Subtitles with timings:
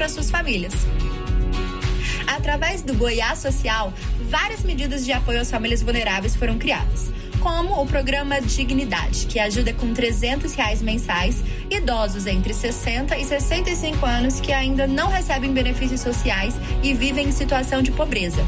[0.00, 0.72] para suas famílias.
[2.26, 3.92] Através do Goiás Social,
[4.30, 9.72] várias medidas de apoio às famílias vulneráveis foram criadas como o programa Dignidade, que ajuda
[9.72, 16.00] com 300 reais mensais idosos entre 60 e 65 anos que ainda não recebem benefícios
[16.00, 18.42] sociais e vivem em situação de pobreza.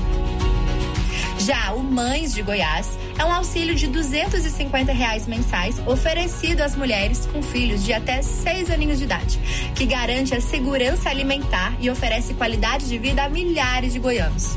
[1.44, 7.26] Já o Mães de Goiás é um auxílio de 250 reais mensais oferecido às mulheres
[7.26, 9.40] com filhos de até 6 aninhos de idade,
[9.74, 14.56] que garante a segurança alimentar e oferece qualidade de vida a milhares de goianos.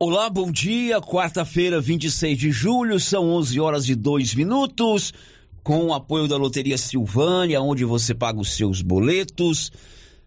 [0.00, 1.00] Olá, bom dia.
[1.00, 5.12] Quarta-feira, 26 de julho, são 11 horas e 2 minutos.
[5.60, 9.72] Com o apoio da Loteria Silvânia, onde você paga os seus boletos,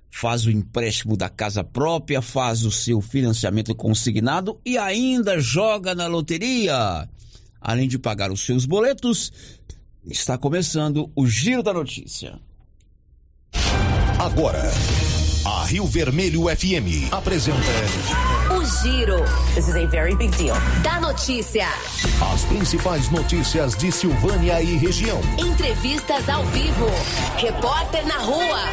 [0.09, 6.05] faz o empréstimo da casa própria, faz o seu financiamento consignado e ainda joga na
[6.05, 7.07] loteria.
[7.61, 9.31] Além de pagar os seus boletos,
[10.05, 12.37] está começando o Giro da Notícia.
[14.19, 14.69] Agora,
[15.45, 18.40] a Rio Vermelho FM apresenta.
[18.79, 19.23] Giro.
[19.53, 20.55] This is a very big deal.
[20.83, 21.67] Da notícia.
[22.33, 25.19] As principais notícias de Silvânia e região.
[25.37, 26.87] Entrevistas ao vivo.
[27.37, 28.63] Repórter na rua.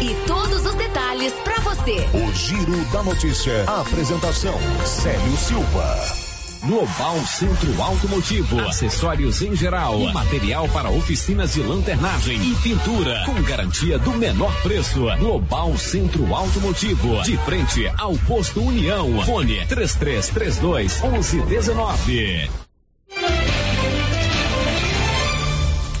[0.00, 2.06] E todos os detalhes para você.
[2.12, 3.64] O Giro da Notícia.
[3.66, 4.54] A apresentação:
[4.84, 6.23] Célio Silva.
[6.66, 13.98] Global Centro Automotivo, acessórios em geral, material para oficinas de lanternagem e pintura, com garantia
[13.98, 15.00] do menor preço.
[15.18, 19.22] Global Centro Automotivo, de frente ao posto União.
[19.26, 22.50] Fone 3332 1119.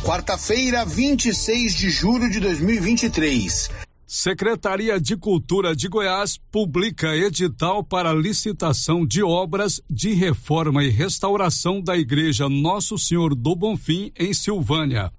[0.02, 3.83] Quarta-feira, 26 de julho de 2023.
[4.06, 11.80] Secretaria de Cultura de Goiás publica edital para licitação de obras de reforma e restauração
[11.80, 15.10] da Igreja Nosso Senhor do Bonfim, em Silvânia.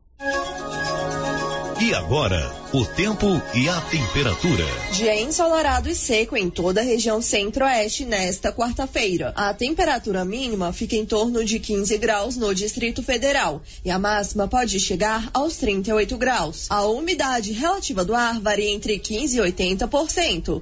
[1.81, 4.63] E agora, o tempo e a temperatura.
[4.93, 9.33] Dia ensolarado e seco em toda a região centro-oeste nesta quarta-feira.
[9.35, 14.47] A temperatura mínima fica em torno de 15 graus no Distrito Federal e a máxima
[14.47, 16.67] pode chegar aos 38 graus.
[16.69, 20.61] A umidade relativa do ar varia entre 15 e 80%.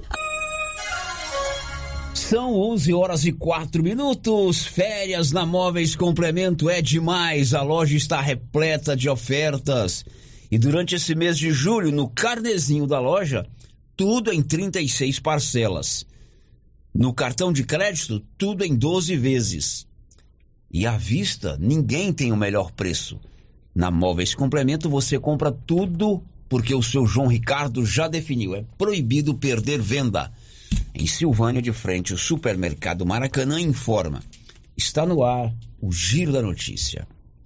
[2.12, 4.66] São 11 horas e 4 minutos.
[4.66, 7.54] Férias na Móveis Complemento é demais.
[7.54, 10.04] A loja está repleta de ofertas.
[10.50, 13.46] E durante esse mês de julho, no carnezinho da loja,
[13.96, 16.06] tudo em 36 parcelas.
[16.94, 19.86] No cartão de crédito, tudo em 12 vezes.
[20.70, 23.18] E à vista, ninguém tem o melhor preço.
[23.74, 28.54] Na Móveis Complemento você compra tudo porque o seu João Ricardo já definiu.
[28.54, 30.32] É proibido perder venda.
[30.94, 34.22] Em Silvânia, de frente, o supermercado Maracanã informa.
[34.76, 37.06] Está no ar o Giro da Notícia.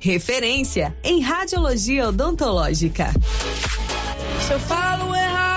[0.00, 3.12] referência em radiologia odontológica.
[4.46, 5.49] Se eu falo errado,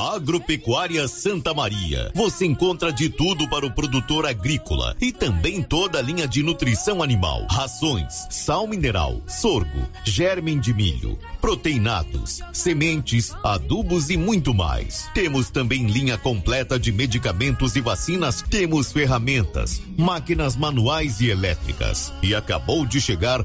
[0.00, 2.10] Agropecuária Santa Maria.
[2.14, 7.02] Você encontra de tudo para o produtor agrícola e também toda a linha de nutrição
[7.02, 15.10] animal: rações, sal mineral, sorgo, germen de milho, proteinados, sementes, adubos e muito mais.
[15.12, 18.42] Temos também linha completa de medicamentos e vacinas.
[18.42, 22.12] Temos ferramentas, máquinas manuais e elétricas.
[22.22, 23.44] E acabou de chegar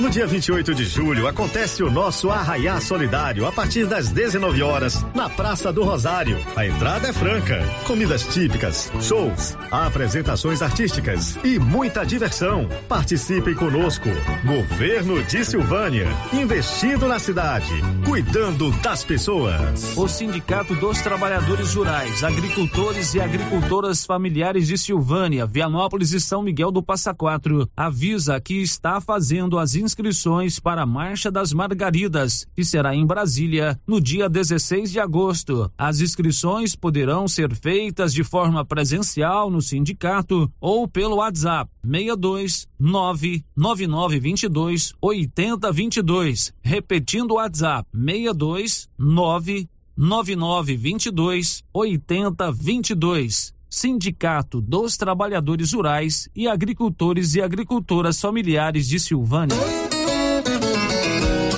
[0.00, 5.04] No dia 28 de julho acontece o nosso Arraiá Solidário a partir das 19 horas
[5.14, 6.38] na Praça do Rosário.
[6.54, 12.68] A entrada é franca, comidas típicas, shows, apresentações artísticas e muita diversão.
[12.88, 14.08] Participem conosco.
[14.44, 17.72] Governo de Silvânia, investindo na cidade,
[18.04, 19.96] cuidando das pessoas.
[19.96, 26.70] O Sindicato dos Trabalhadores Rurais, Agricultores e Agricultoras Familiares de Silvânia, Vianópolis e São Miguel
[26.70, 32.64] do Passa Quatro avisa que está fazendo as inscrições para a Marcha das Margaridas, que
[32.64, 35.70] será em Brasília no dia 16 de agosto.
[35.78, 44.94] As inscrições poderão ser feitas de forma presencial no sindicato ou pelo WhatsApp 62 99922
[45.00, 46.52] 8022.
[46.62, 53.55] Repetindo o WhatsApp 62 99922 8022.
[53.68, 59.56] Sindicato dos Trabalhadores Rurais e Agricultores e Agricultoras Familiares de Silvânia.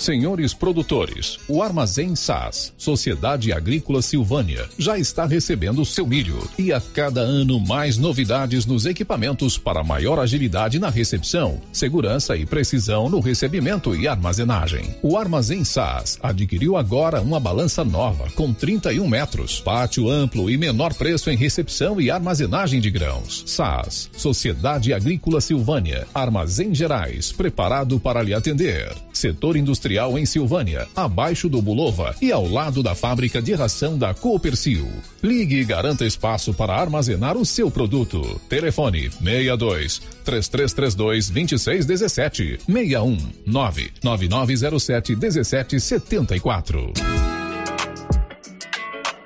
[0.09, 6.81] Senhores produtores, o Armazém SAS, Sociedade Agrícola Silvânia, já está recebendo seu milho e a
[6.81, 13.21] cada ano mais novidades nos equipamentos para maior agilidade na recepção, segurança e precisão no
[13.21, 14.97] recebimento e armazenagem.
[15.03, 20.95] O Armazém SAS adquiriu agora uma balança nova com 31 metros, pátio amplo e menor
[20.95, 23.45] preço em recepção e armazenagem de grãos.
[23.45, 28.91] SAS, Sociedade Agrícola Silvânia, Armazém Gerais, preparado para lhe atender.
[29.13, 33.99] Setor industrial Industrial em Silvânia, abaixo do Bulova e ao lado da fábrica de ração
[33.99, 34.89] da Coopercil.
[35.23, 38.41] Ligue e garanta espaço para armazenar o seu produto.
[38.49, 47.48] Telefone 62 3332 2617 61 99907 1774.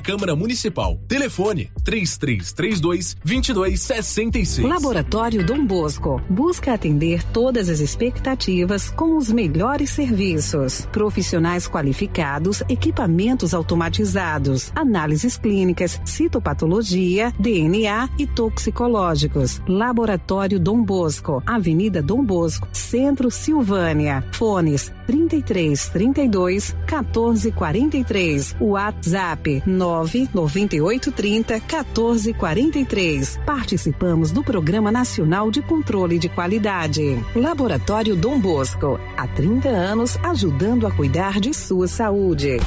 [0.00, 0.98] Câmara Municipal.
[1.06, 4.66] Telefone 3332 2266.
[4.66, 10.86] Laboratório Dom Bosco busca atender todas as expectativas com os melhores serviços.
[10.92, 19.60] Profissionais qualificados, equipamentos automatizados, análises clínicas, citopatologia, DNA e toxicológicos.
[19.68, 24.24] Laboratório Dom Bosco, Avenida Dom Bosco, Centro Silvânia.
[24.32, 28.56] Fones 33 32 14 43.
[28.60, 29.89] WhatsApp 9
[30.32, 33.38] 98 30 14 43.
[33.44, 37.18] Participamos do Programa Nacional de Controle de Qualidade.
[37.34, 42.58] Laboratório Dom Bosco, há 30 anos ajudando a cuidar de sua saúde.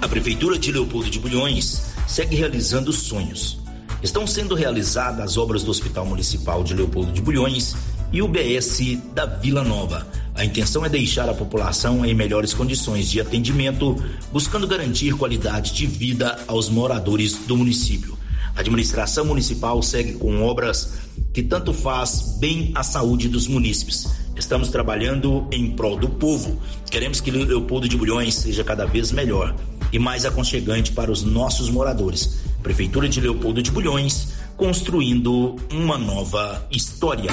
[0.00, 3.58] A Prefeitura de Leopoldo de Bulhões segue realizando sonhos.
[4.02, 7.74] Estão sendo realizadas as obras do Hospital Municipal de Leopoldo de Bulhões
[8.12, 10.06] e o BS da Vila Nova.
[10.34, 15.86] A intenção é deixar a população em melhores condições de atendimento, buscando garantir qualidade de
[15.86, 18.18] vida aos moradores do município.
[18.56, 20.94] A administração municipal segue com obras
[21.32, 24.08] que tanto faz bem à saúde dos munícipes.
[24.36, 26.60] Estamos trabalhando em prol do povo.
[26.90, 29.54] Queremos que Leopoldo de Bulhões seja cada vez melhor
[29.92, 32.40] e mais aconchegante para os nossos moradores.
[32.60, 37.30] Prefeitura de Leopoldo de Bulhões, construindo uma nova história.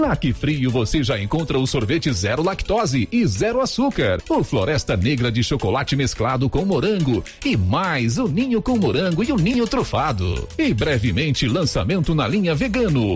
[0.00, 4.96] Na Que Frio você já encontra o sorvete zero lactose e zero açúcar, o Floresta
[4.96, 9.66] Negra de chocolate mesclado com morango e mais o ninho com morango e o ninho
[9.66, 10.48] trufado.
[10.58, 13.14] E brevemente lançamento na linha vegano.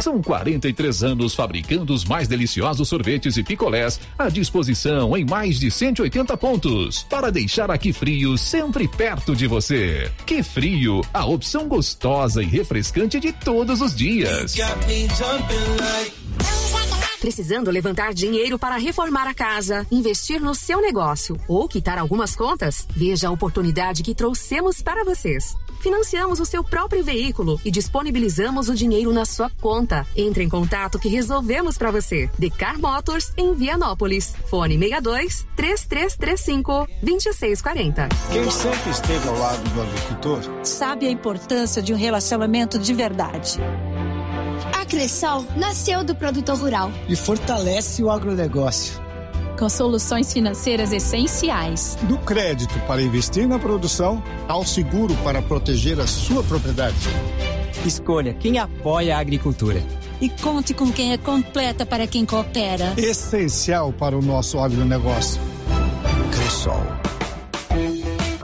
[0.00, 5.70] São 43 anos fabricando os mais deliciosos sorvetes e picolés à disposição em mais de
[5.70, 10.10] 180 pontos para deixar aqui frio sempre perto de você.
[10.24, 14.54] Que frio, a opção gostosa e refrescante de todos os dias.
[17.20, 22.86] Precisando levantar dinheiro para reformar a casa, investir no seu negócio ou quitar algumas contas?
[22.90, 25.56] Veja a oportunidade que trouxemos para vocês.
[25.80, 30.06] Financiamos o seu próprio veículo e disponibilizamos o dinheiro na sua conta.
[30.16, 32.28] Entre em contato que resolvemos para você.
[32.38, 34.34] Decar Motors em Vianópolis.
[34.48, 38.08] Fone 62 3335 2640.
[38.32, 43.58] Quem sempre esteve ao lado do agricultor sabe a importância de um relacionamento de verdade.
[44.72, 49.08] A Cressol nasceu do produtor rural e fortalece o agronegócio
[49.58, 51.98] com soluções financeiras essenciais.
[52.02, 56.96] Do crédito para investir na produção ao seguro para proteger a sua propriedade.
[57.84, 59.82] Escolha quem apoia a agricultura.
[60.20, 62.94] E conte com quem é completa para quem coopera.
[62.96, 65.40] Essencial para o nosso agronegócio.
[66.32, 67.17] Cressol.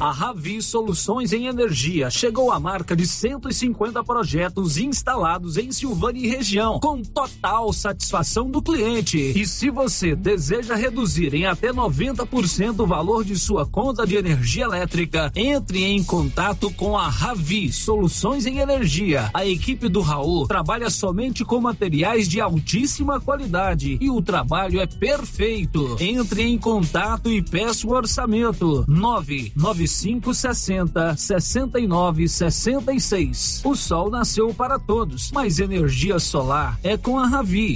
[0.00, 6.28] A Ravi Soluções em Energia chegou à marca de 150 projetos instalados em Silvânia e
[6.28, 9.18] região, com total satisfação do cliente.
[9.18, 14.66] E se você deseja reduzir em até 90% o valor de sua conta de energia
[14.66, 19.30] elétrica, entre em contato com a Ravi Soluções em Energia.
[19.34, 24.86] A equipe do Raul trabalha somente com materiais de altíssima qualidade e o trabalho é
[24.86, 25.96] perfeito.
[25.98, 28.84] Entre em contato e peça o orçamento.
[28.86, 33.62] 995 6560 69 66.
[33.64, 37.74] O sol nasceu para todos, mas energia solar é com a Ravi.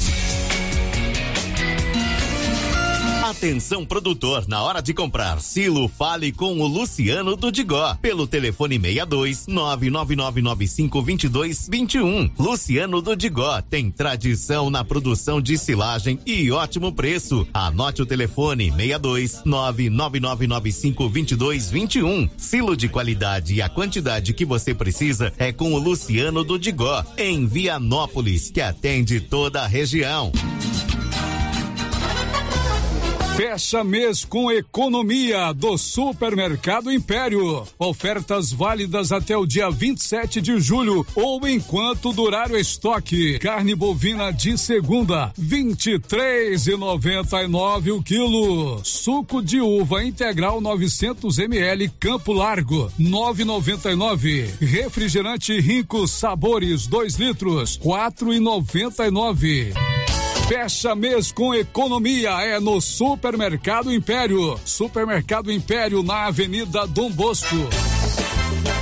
[3.43, 8.79] Atenção produtor, na hora de comprar silo, fale com o Luciano do Digó, pelo telefone
[8.79, 12.31] 62 999952221.
[12.39, 17.45] Luciano do Digó tem tradição na produção de silagem e ótimo preço.
[17.53, 22.31] Anote o telefone 62 999952221.
[22.37, 27.05] Silo de qualidade e a quantidade que você precisa é com o Luciano do Digó,
[27.19, 30.31] em Vianópolis, que atende toda a região.
[33.37, 37.67] Fecha mês com economia do Supermercado Império.
[37.79, 43.39] Ofertas válidas até o dia 27 de julho ou enquanto durar o estoque.
[43.39, 48.85] Carne bovina de segunda, 23,99 o quilo.
[48.85, 54.51] Suco de uva integral 900 ml Campo Largo, 9,99.
[54.61, 59.73] Refrigerante Rico Sabores 2 litros, 4,99.
[60.53, 64.61] Fecha mês com economia é no Supermercado Império.
[64.67, 67.57] Supermercado Império na Avenida Dom Bosco.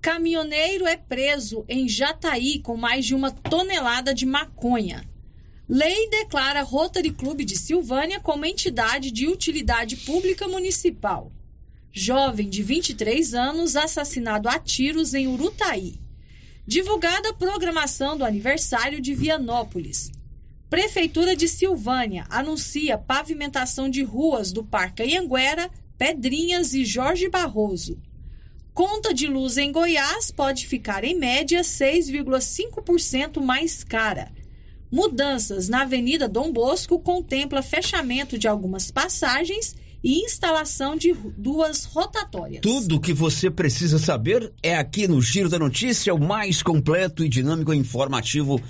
[0.00, 5.04] Caminhoneiro é preso em Jataí com mais de uma tonelada de maconha.
[5.68, 11.32] Lei declara Rotary Clube de Silvânia como entidade de utilidade pública municipal.
[11.94, 16.00] Jovem de 23 anos assassinado a tiros em Urutaí.
[16.66, 20.10] Divulgada a programação do aniversário de Vianópolis.
[20.70, 28.00] Prefeitura de Silvânia anuncia pavimentação de ruas do Parque Anhanguera, Pedrinhas e Jorge Barroso.
[28.72, 34.32] Conta de luz em Goiás pode ficar em média 6,5% mais cara.
[34.90, 42.60] Mudanças na Avenida Dom Bosco contempla fechamento de algumas passagens e instalação de duas rotatórias.
[42.60, 47.24] Tudo o que você precisa saber é aqui no Giro da Notícia, o mais completo
[47.24, 48.60] e dinâmico e informativo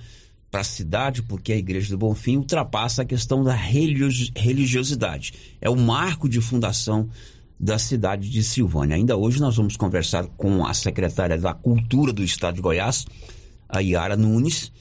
[0.51, 5.33] para a cidade, porque a Igreja do Bonfim ultrapassa a questão da religiosidade.
[5.61, 7.09] É o marco de fundação
[7.59, 8.95] da cidade de Silvânia.
[8.95, 13.05] Ainda hoje nós vamos conversar com a secretária da Cultura do Estado de Goiás,
[13.67, 14.71] a Yara Nunes,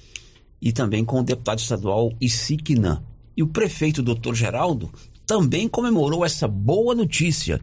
[0.60, 3.02] e também com o deputado estadual Isiquinã.
[3.36, 4.92] E o prefeito doutor Geraldo
[5.26, 7.60] também comemorou essa boa notícia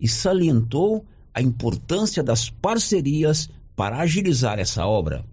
[0.00, 5.24] e salientou a importância das parcerias para agilizar essa obra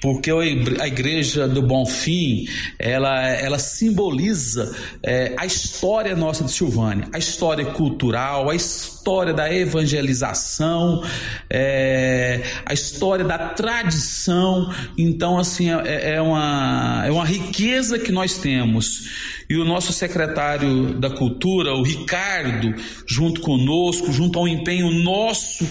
[0.00, 2.46] porque a igreja do Bonfim
[2.78, 9.52] ela, ela simboliza é, a história nossa de Silvânia, a história cultural, a história da
[9.52, 11.04] evangelização,
[11.50, 14.72] é, a história da tradição.
[14.96, 19.08] Então, assim, é, é, uma, é uma riqueza que nós temos.
[19.48, 22.74] E o nosso secretário da Cultura, o Ricardo,
[23.06, 25.66] junto conosco, junto ao empenho nosso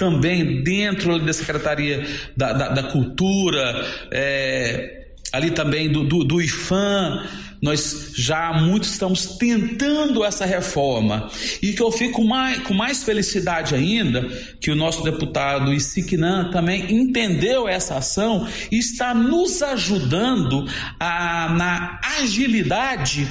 [0.00, 7.22] também dentro da Secretaria da, da, da Cultura, é, ali também do, do, do IFAM,
[7.60, 11.30] nós já há muito estamos tentando essa reforma.
[11.60, 14.26] E que eu fico mais, com mais felicidade ainda
[14.58, 20.64] que o nosso deputado Isiquinan também entendeu essa ação e está nos ajudando
[20.98, 23.28] a, na agilidade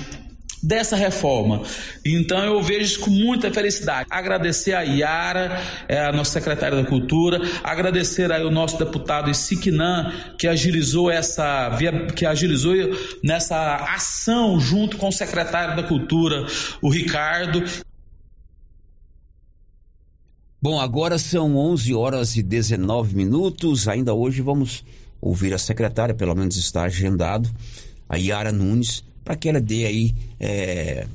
[0.62, 1.64] dessa reforma.
[2.06, 4.08] Então eu vejo isso com muita felicidade.
[4.10, 10.12] Agradecer a Yara, é, a nossa secretária da Cultura, agradecer aí o nosso deputado Isiquinan,
[10.38, 11.78] que agilizou essa
[12.16, 12.74] que agilizou
[13.24, 16.46] nessa ação junto com o secretário da Cultura,
[16.82, 17.64] o Ricardo.
[20.62, 23.88] Bom, agora são 11 horas e 19 minutos.
[23.88, 24.84] Ainda hoje vamos
[25.22, 27.50] ouvir a secretária, pelo menos está agendado,
[28.08, 31.06] a Yara Nunes, para que ela dê aí é,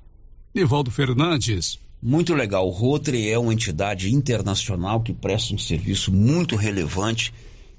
[0.53, 1.77] Nivaldo Fernandes.
[2.01, 2.67] Muito legal.
[2.67, 7.31] O Rotary é uma entidade internacional que presta um serviço muito relevante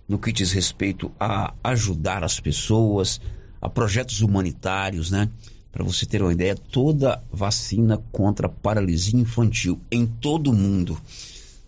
[0.09, 3.21] no que diz respeito a ajudar as pessoas,
[3.61, 5.29] a projetos humanitários, né?
[5.71, 10.99] Para você ter uma ideia, toda vacina contra paralisia infantil em todo o mundo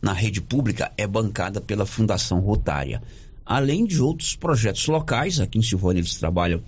[0.00, 3.02] na rede pública é bancada pela Fundação Rotária.
[3.44, 6.62] Além de outros projetos locais, aqui em Silvânia eles trabalham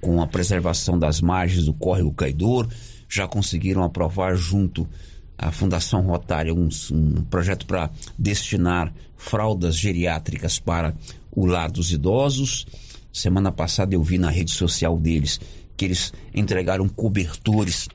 [0.00, 2.66] com a preservação das margens do córrego Caidor,
[3.08, 4.88] já conseguiram aprovar junto
[5.36, 10.94] à Fundação Rotária um, um projeto para destinar fraldas geriátricas para
[11.30, 12.66] o lar dos idosos.
[13.12, 15.40] Semana passada eu vi na rede social deles
[15.76, 17.88] que eles entregaram cobertores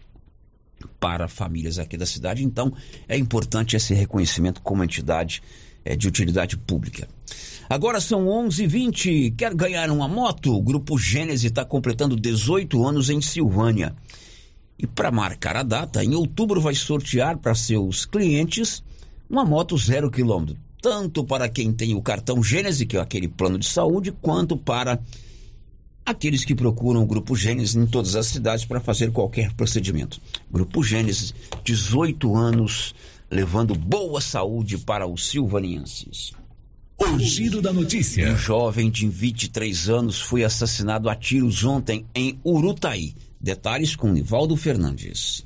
[0.99, 2.43] para famílias aqui da cidade.
[2.43, 2.73] Então,
[3.07, 5.41] é importante esse reconhecimento como entidade
[5.83, 7.07] é, de utilidade pública.
[7.69, 9.35] Agora são 11:20.
[9.35, 10.53] Quer ganhar uma moto?
[10.53, 13.95] O Grupo Gênese está completando 18 anos em Silvânia.
[14.79, 18.83] E para marcar a data, em outubro vai sortear para seus clientes
[19.29, 23.57] uma moto zero quilômetro, tanto para quem tem o cartão Gênese, que é aquele plano
[23.57, 24.99] de saúde, quanto para
[26.05, 30.21] aqueles que procuram o Grupo Gênesis em todas as cidades para fazer qualquer procedimento.
[30.49, 32.95] Grupo Gênesis, 18 anos,
[33.29, 36.31] levando boa saúde para os silvanienses.
[36.97, 38.31] O giro da notícia.
[38.31, 43.13] Um jovem de 23 anos foi assassinado a tiros ontem em Urutaí.
[43.39, 45.45] Detalhes com Nivaldo Fernandes.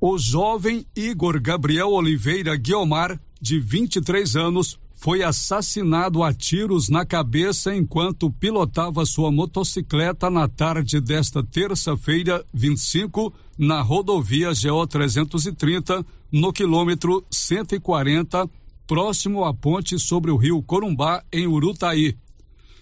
[0.00, 7.74] O jovem Igor Gabriel Oliveira Guiomar, de 23 anos, foi assassinado a tiros na cabeça
[7.74, 17.24] enquanto pilotava sua motocicleta na tarde desta terça-feira, 25, na rodovia GO 330, no quilômetro
[17.30, 18.46] 140,
[18.86, 22.14] próximo à ponte sobre o rio Corumbá, em Urutaí.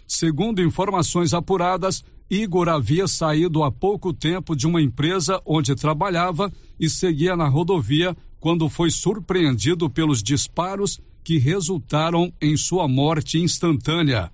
[0.05, 6.88] Segundo informações apuradas, Igor havia saído há pouco tempo de uma empresa onde trabalhava e
[6.88, 14.31] seguia na rodovia quando foi surpreendido pelos disparos que resultaram em sua morte instantânea.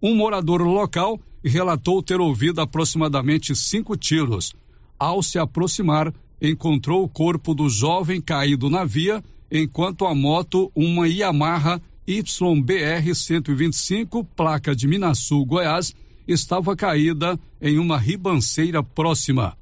[0.00, 4.54] Um morador local relatou ter ouvido aproximadamente cinco tiros.
[4.98, 11.08] Ao se aproximar, encontrou o corpo do jovem caído na via, enquanto a moto, uma
[11.08, 15.94] Yamaha YBR 125, placa de Minasul, Goiás,
[16.26, 19.56] estava caída em uma ribanceira próxima.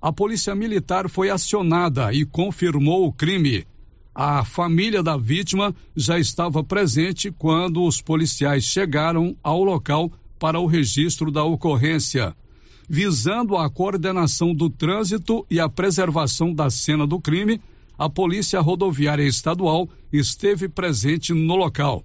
[0.00, 3.66] A polícia militar foi acionada e confirmou o crime.
[4.14, 10.66] A família da vítima já estava presente quando os policiais chegaram ao local para o
[10.66, 12.36] registro da ocorrência.
[12.88, 17.60] Visando a coordenação do trânsito e a preservação da cena do crime,
[17.96, 22.04] a Polícia Rodoviária Estadual esteve presente no local.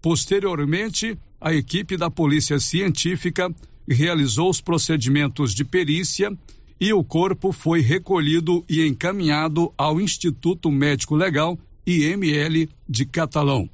[0.00, 3.52] Posteriormente, a equipe da Polícia Científica
[3.88, 6.30] realizou os procedimentos de perícia
[6.78, 13.68] e o corpo foi recolhido e encaminhado ao Instituto Médico Legal IML de Catalão.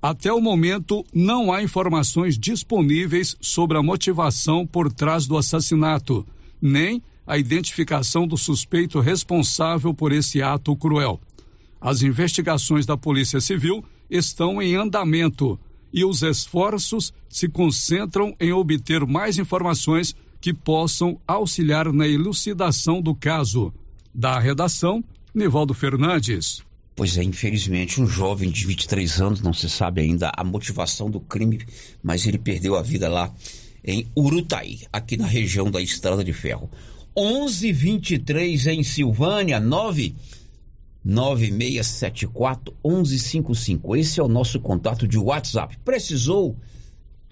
[0.00, 6.26] Até o momento, não há informações disponíveis sobre a motivação por trás do assassinato,
[6.60, 11.20] nem a identificação do suspeito responsável por esse ato cruel.
[11.80, 15.58] As investigações da Polícia Civil estão em andamento
[15.94, 23.14] e os esforços se concentram em obter mais informações que possam auxiliar na elucidação do
[23.14, 23.72] caso.
[24.12, 26.62] Da redação, Nivaldo Fernandes.
[26.96, 31.20] Pois é, infelizmente, um jovem de 23 anos, não se sabe ainda a motivação do
[31.20, 31.60] crime,
[32.02, 33.32] mas ele perdeu a vida lá
[33.84, 36.68] em Urutaí, aqui na região da Estrada de Ferro.
[37.16, 40.14] 11:23 em Silvânia, 9
[41.04, 43.96] 9674 1155.
[43.96, 45.76] Esse é o nosso contato de WhatsApp.
[45.84, 46.56] Precisou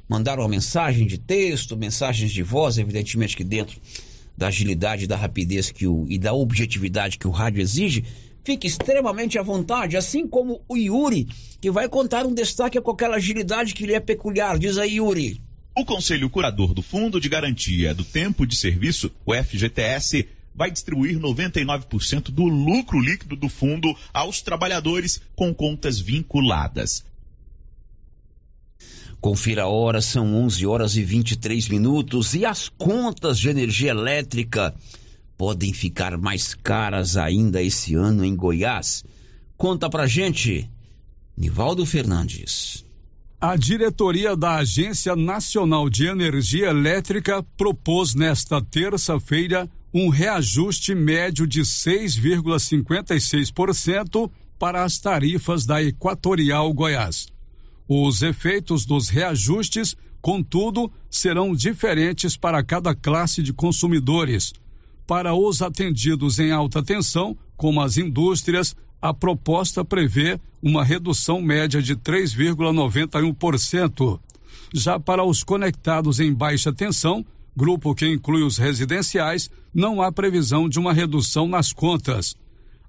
[0.09, 3.81] mandar uma mensagem de texto, mensagens de voz, evidentemente que dentro
[4.37, 8.05] da agilidade, da rapidez que o, e da objetividade que o rádio exige,
[8.45, 11.29] fique extremamente à vontade, assim como o Yuri,
[11.61, 14.59] que vai contar um destaque com aquela agilidade que lhe é peculiar.
[14.59, 15.41] Diz aí, Yuri.
[15.75, 21.19] O Conselho Curador do Fundo de Garantia do Tempo de Serviço, o FGTS, vai distribuir
[21.19, 27.05] 99% do lucro líquido do fundo aos trabalhadores com contas vinculadas.
[29.21, 34.75] Confira a hora, são 11 horas e 23 minutos e as contas de energia elétrica
[35.39, 39.05] podem ficar mais caras ainda esse ano em Goiás.
[39.57, 40.69] Conta pra gente,
[41.37, 42.85] Nivaldo Fernandes.
[43.41, 51.61] A diretoria da Agência Nacional de Energia Elétrica propôs nesta terça-feira um reajuste médio de
[51.61, 57.27] 6,56% para as tarifas da Equatorial Goiás.
[57.87, 64.53] Os efeitos dos reajustes, contudo, serão diferentes para cada classe de consumidores.
[65.07, 71.83] Para os atendidos em alta tensão, como as indústrias, a proposta prevê uma redução média
[71.83, 74.21] de 3,91%.
[74.73, 80.69] Já para os conectados em baixa tensão, grupo que inclui os residenciais, não há previsão
[80.69, 82.35] de uma redução nas contas.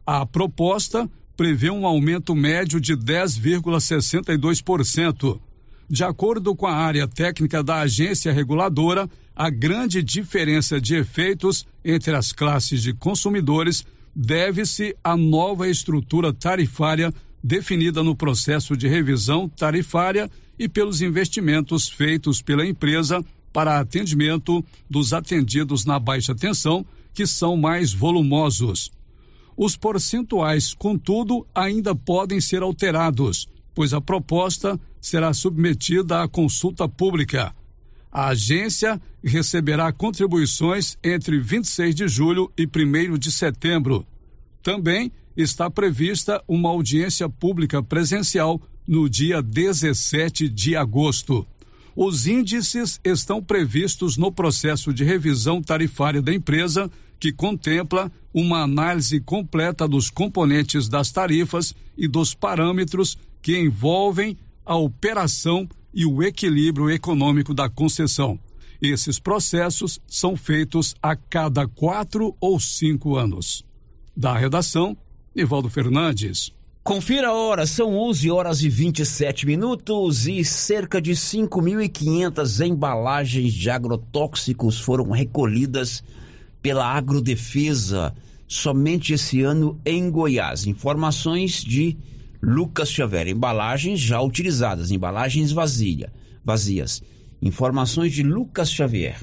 [0.05, 5.39] A proposta prevê um aumento médio de 10,62%.
[5.89, 12.15] De acordo com a área técnica da agência reguladora, a grande diferença de efeitos entre
[12.15, 20.31] as classes de consumidores deve-se à nova estrutura tarifária definida no processo de revisão tarifária
[20.57, 23.21] e pelos investimentos feitos pela empresa
[23.53, 28.91] para atendimento dos atendidos na baixa tensão, que são mais volumosos.
[29.55, 37.55] Os percentuais, contudo, ainda podem ser alterados, pois a proposta será submetida à consulta pública.
[38.11, 44.05] A agência receberá contribuições entre 26 de julho e 1 de setembro.
[44.61, 51.45] Também está prevista uma audiência pública presencial no dia 17 de agosto.
[51.95, 59.19] Os índices estão previstos no processo de revisão tarifária da empresa, que contempla uma análise
[59.21, 66.89] completa dos componentes das tarifas e dos parâmetros que envolvem a operação e o equilíbrio
[66.89, 68.39] econômico da concessão.
[68.81, 73.63] Esses processos são feitos a cada quatro ou cinco anos.
[74.17, 74.97] Da redação,
[75.35, 76.51] Nivaldo Fernandes.
[76.83, 83.69] Confira a hora, são 11 horas e 27 minutos e cerca de 5.500 embalagens de
[83.69, 86.03] agrotóxicos foram recolhidas
[86.61, 88.13] pela Agrodefesa
[88.49, 90.67] somente esse ano em Goiás.
[90.67, 91.97] Informações de
[92.41, 93.29] Lucas Xavier.
[93.29, 96.11] Embalagens já utilizadas, embalagens vazia,
[96.43, 97.01] vazias.
[97.41, 99.21] Informações de Lucas Xavier.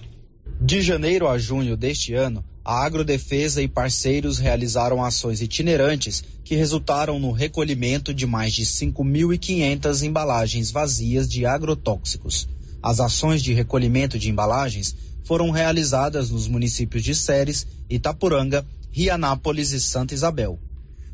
[0.58, 7.18] De janeiro a junho deste ano, a Agrodefesa e parceiros realizaram ações itinerantes que resultaram
[7.18, 12.48] no recolhimento de mais de 5.500 embalagens vazias de agrotóxicos.
[12.80, 19.80] As ações de recolhimento de embalagens foram realizadas nos municípios de Séries, Itapuranga, Rianápolis e
[19.80, 20.56] Santa Isabel.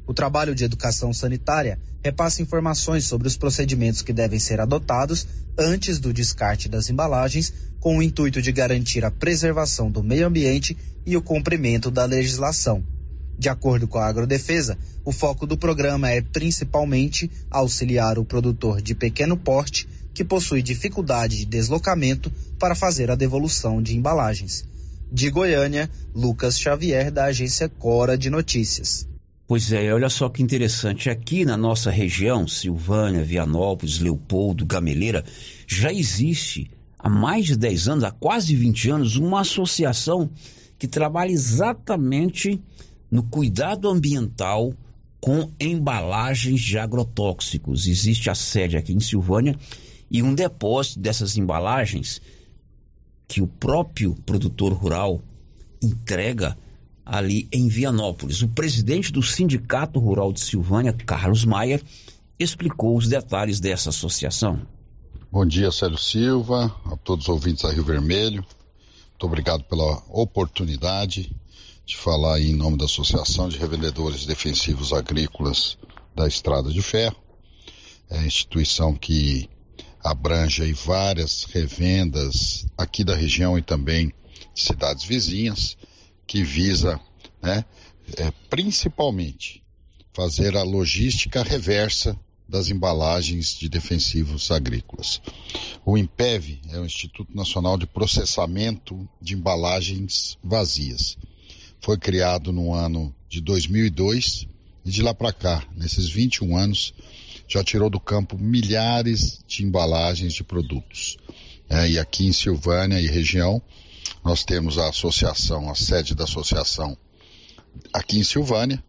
[0.07, 5.27] O trabalho de educação sanitária repassa informações sobre os procedimentos que devem ser adotados
[5.59, 7.51] antes do descarte das embalagens,
[7.87, 12.83] com o intuito de garantir a preservação do meio ambiente e o cumprimento da legislação.
[13.39, 18.93] De acordo com a Agrodefesa, o foco do programa é principalmente auxiliar o produtor de
[18.93, 24.65] pequeno porte que possui dificuldade de deslocamento para fazer a devolução de embalagens.
[25.13, 29.07] De Goiânia, Lucas Xavier, da agência Cora de Notícias.
[29.47, 31.09] Pois é, olha só que interessante.
[31.09, 35.25] Aqui na nossa região, Silvânia, Vianópolis, Leopoldo, Gameleira,
[35.69, 36.69] já existe
[36.99, 40.31] há mais de 10 anos, há quase 20 anos, uma associação
[40.79, 42.61] que trabalha exatamente
[43.11, 44.75] no cuidado ambiental
[45.21, 47.87] com embalagens de agrotóxicos.
[47.87, 49.59] Existe a sede aqui em Silvânia
[50.11, 52.21] e um depósito dessas embalagens
[53.27, 55.21] que o próprio produtor rural
[55.83, 56.57] entrega
[57.05, 58.43] ali em Vianópolis.
[58.43, 61.81] O presidente do Sindicato Rural de Silvânia, Carlos Maia,
[62.39, 64.61] explicou os detalhes dessa associação.
[65.31, 68.47] Bom dia, Célio Silva, a todos os ouvintes da Rio Vermelho.
[69.11, 71.35] Muito obrigado pela oportunidade
[71.85, 75.77] de falar em nome da Associação de Revendedores Defensivos Agrícolas
[76.15, 77.17] da Estrada de Ferro.
[78.09, 79.51] É a instituição que
[80.03, 84.15] abrange várias revendas aqui da região e também
[84.55, 85.77] de cidades vizinhas
[86.25, 87.01] que visa,
[87.43, 87.65] né,
[88.17, 89.63] é, principalmente,
[90.15, 92.17] fazer a logística reversa
[92.49, 95.21] das embalagens de defensivos agrícolas.
[95.85, 101.19] O IMPEV é o Instituto Nacional de Processamento de Embalagens Vazias.
[101.81, 104.47] Foi criado no ano de 2002
[104.85, 106.95] e de lá para cá, nesses 21 anos,
[107.49, 111.17] já tirou do campo milhares de embalagens de produtos.
[111.69, 113.61] É, e aqui em Silvânia e região,
[114.25, 116.97] nós temos a associação, a sede da associação
[117.93, 118.83] aqui em Silvânia,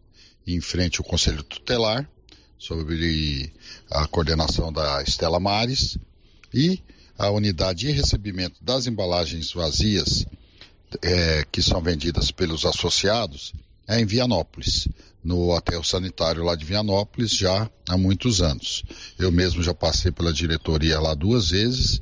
[0.46, 2.08] em frente ao Conselho Tutelar,
[2.58, 3.52] sobre
[3.90, 5.96] a coordenação da Estela Mares,
[6.52, 6.80] e
[7.16, 10.26] a unidade de recebimento das embalagens vazias
[11.02, 13.52] é, que são vendidas pelos associados
[13.86, 14.88] é em Vianópolis,
[15.24, 18.82] no hotel sanitário lá de Vianópolis, já há muitos anos.
[19.18, 22.00] Eu mesmo já passei pela diretoria lá duas vezes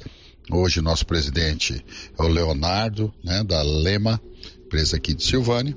[0.48, 1.84] Hoje nosso presidente
[2.16, 4.20] é o Leonardo, né, da Lema,
[4.64, 5.76] empresa aqui de Silvânia,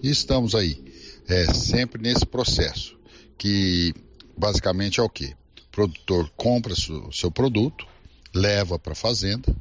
[0.00, 0.80] e estamos aí,
[1.26, 2.96] é, sempre nesse processo,
[3.36, 3.92] que
[4.36, 5.26] basicamente é o que?
[5.26, 7.86] O produtor compra o seu produto,
[8.34, 9.54] leva para a fazenda,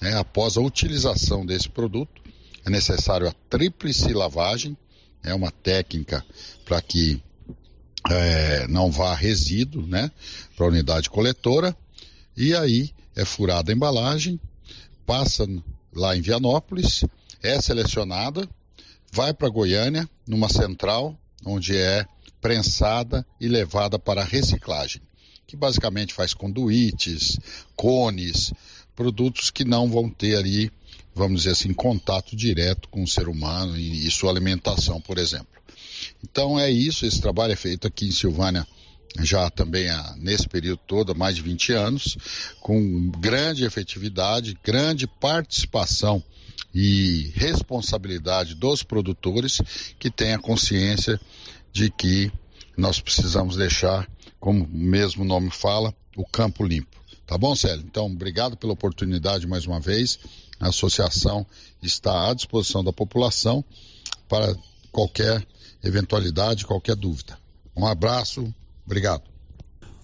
[0.00, 2.22] né, após a utilização desse produto,
[2.64, 4.76] é necessário a tríplice lavagem,
[5.22, 6.24] é uma técnica
[6.64, 7.22] para que
[8.10, 10.10] é, não vá resíduo, né,
[10.56, 11.76] para a unidade coletora,
[12.36, 14.40] e aí é furada a embalagem,
[15.06, 15.46] passa
[15.94, 17.04] lá em Vianópolis,
[17.42, 18.48] é selecionada,
[19.12, 22.06] vai para Goiânia, numa central, onde é
[22.42, 25.00] prensada e levada para reciclagem,
[25.46, 27.38] que basicamente faz conduítes,
[27.76, 28.52] cones,
[28.94, 30.70] produtos que não vão ter ali,
[31.14, 35.46] vamos dizer assim, contato direto com o ser humano e, e sua alimentação, por exemplo.
[36.22, 38.66] Então é isso, esse trabalho é feito aqui em Silvânia
[39.20, 42.16] já também há, nesse período todo, há mais de 20 anos,
[42.60, 46.22] com grande efetividade, grande participação
[46.74, 49.60] e responsabilidade dos produtores
[49.98, 51.20] que têm a consciência
[51.72, 52.30] de que
[52.76, 54.08] nós precisamos deixar,
[54.38, 57.00] como o mesmo nome fala, o campo limpo.
[57.26, 57.84] Tá bom, Célio?
[57.86, 60.18] Então, obrigado pela oportunidade mais uma vez.
[60.60, 61.46] A associação
[61.82, 63.64] está à disposição da população
[64.28, 64.54] para
[64.90, 65.44] qualquer
[65.82, 67.38] eventualidade, qualquer dúvida.
[67.76, 68.54] Um abraço,
[68.84, 69.22] obrigado.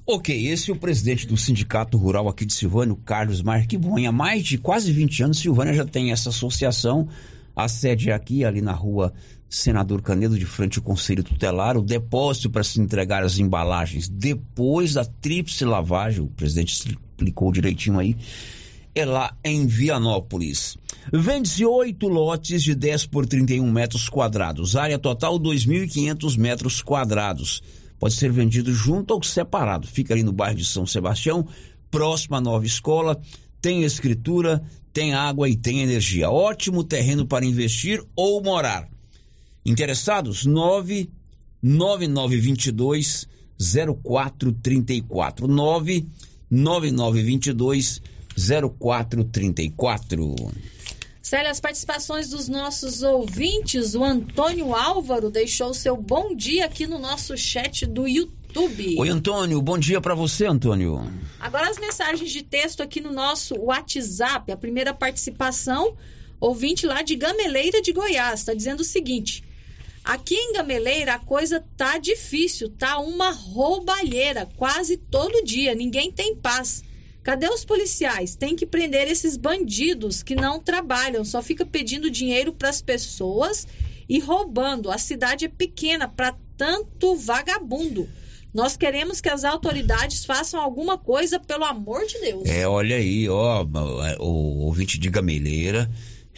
[0.06, 4.08] Ok, esse é o presidente do Sindicato Rural aqui de Silvânia, Carlos Marquibonha.
[4.08, 7.08] Há mais de quase 20 anos, Silvânia já tem essa associação.
[7.54, 9.12] A sede é aqui, ali na rua
[9.48, 11.76] Senador Canedo, de frente ao Conselho Tutelar.
[11.76, 17.98] O depósito para se entregar as embalagens depois da tríplice lavagem, o presidente explicou direitinho
[17.98, 18.14] aí,
[18.94, 20.76] é lá em Vianópolis.
[21.12, 27.62] Vende-se oito lotes de 10 por 31 metros quadrados, área total 2.500 metros quadrados.
[27.98, 29.86] Pode ser vendido junto ou separado.
[29.86, 31.46] Fica ali no bairro de São Sebastião,
[31.90, 33.20] próximo à nova escola.
[33.60, 36.30] Tem escritura, tem água e tem energia.
[36.30, 38.88] Ótimo terreno para investir ou morar.
[39.68, 40.46] Interessados?
[40.46, 43.28] 99922
[44.02, 48.00] 0434 99922
[48.34, 50.34] 0434
[51.20, 56.98] Célia, as participações dos nossos ouvintes, o Antônio Álvaro deixou seu bom dia aqui no
[56.98, 58.96] nosso chat do YouTube.
[58.98, 61.06] Oi, Antônio, bom dia para você, Antônio.
[61.38, 64.50] Agora as mensagens de texto aqui no nosso WhatsApp.
[64.50, 65.94] A primeira participação,
[66.40, 69.44] ouvinte lá de Gameleira de Goiás, está dizendo o seguinte:
[70.08, 76.34] Aqui em Gameleira a coisa tá difícil, tá uma roubalheira quase todo dia, ninguém tem
[76.34, 76.82] paz.
[77.22, 78.34] Cadê os policiais?
[78.34, 83.68] Tem que prender esses bandidos que não trabalham, só fica pedindo dinheiro para as pessoas
[84.08, 84.90] e roubando.
[84.90, 88.08] A cidade é pequena para tanto vagabundo.
[88.54, 92.48] Nós queremos que as autoridades façam alguma coisa, pelo amor de Deus.
[92.48, 93.62] É, olha aí, ó,
[94.18, 95.86] o ouvinte de Gameleira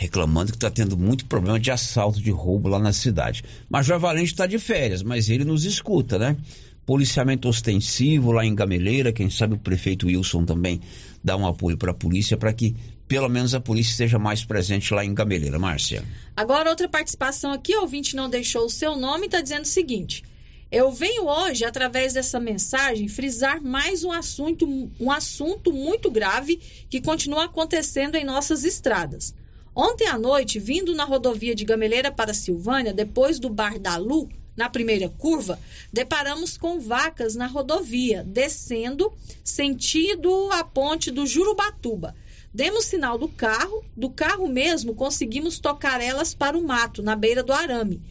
[0.00, 3.44] reclamando que está tendo muito problema de assalto, de roubo lá na cidade.
[3.68, 6.38] Major Valente está de férias, mas ele nos escuta, né?
[6.86, 10.80] policiamento ostensivo lá em Gameleira, quem sabe o prefeito Wilson também
[11.22, 12.74] dá um apoio para a polícia para que
[13.06, 15.58] pelo menos a polícia esteja mais presente lá em Gameleira.
[15.58, 16.02] Márcia.
[16.34, 20.24] Agora outra participação aqui, ouvinte não deixou o seu nome, está dizendo o seguinte:
[20.72, 26.58] eu venho hoje, através dessa mensagem, frisar mais um assunto, um assunto muito grave
[26.88, 29.34] que continua acontecendo em nossas estradas.
[29.82, 34.28] Ontem à noite, vindo na rodovia de Gameleira para Silvânia, depois do Bar da Lu,
[34.54, 35.58] na primeira curva,
[35.90, 39.10] deparamos com vacas na rodovia, descendo
[39.42, 42.14] sentido a ponte do Jurubatuba.
[42.52, 47.42] Demos sinal do carro, do carro mesmo conseguimos tocar elas para o mato, na beira
[47.42, 48.02] do arame.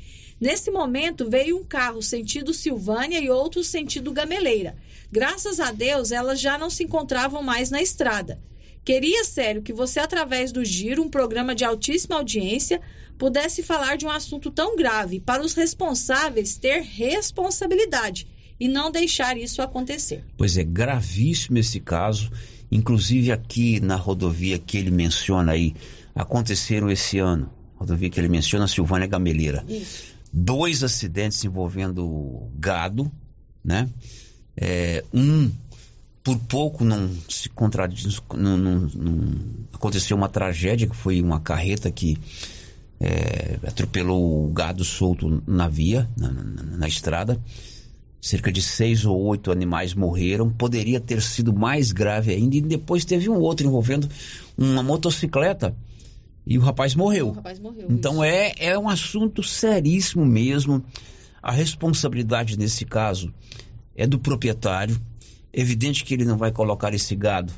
[0.41, 4.75] Nesse momento veio um carro sentido Silvânia e outro sentido Gameleira.
[5.11, 8.41] Graças a Deus elas já não se encontravam mais na estrada.
[8.89, 12.81] Queria, sério, que você, através do Giro, um programa de altíssima audiência,
[13.19, 18.25] pudesse falar de um assunto tão grave para os responsáveis ter responsabilidade
[18.59, 20.25] e não deixar isso acontecer.
[20.35, 22.31] Pois é, gravíssimo esse caso.
[22.71, 25.75] Inclusive aqui na rodovia que ele menciona aí,
[26.15, 27.47] aconteceram esse ano.
[27.75, 29.63] Rodovia que ele menciona, Silvânia Gameleira.
[29.69, 30.15] Isso.
[30.33, 33.11] Dois acidentes envolvendo gado,
[33.63, 33.87] né?
[34.57, 35.51] É, um
[36.23, 39.35] por pouco não se contradiz, não, não, não,
[39.73, 42.17] aconteceu uma tragédia que foi uma carreta que
[42.99, 47.41] é, atropelou o gado solto na via, na, na, na, estrada.
[48.21, 50.49] Cerca de seis ou oito animais morreram.
[50.49, 52.57] Poderia ter sido mais grave ainda.
[52.57, 54.09] E depois teve um outro envolvendo
[54.57, 55.73] uma motocicleta
[56.45, 57.29] e o rapaz morreu.
[57.29, 60.83] O rapaz morreu então é, é um assunto seríssimo mesmo.
[61.41, 63.33] A responsabilidade nesse caso
[63.95, 64.99] é do proprietário
[65.53, 67.53] Evidente que ele não vai colocar esse gado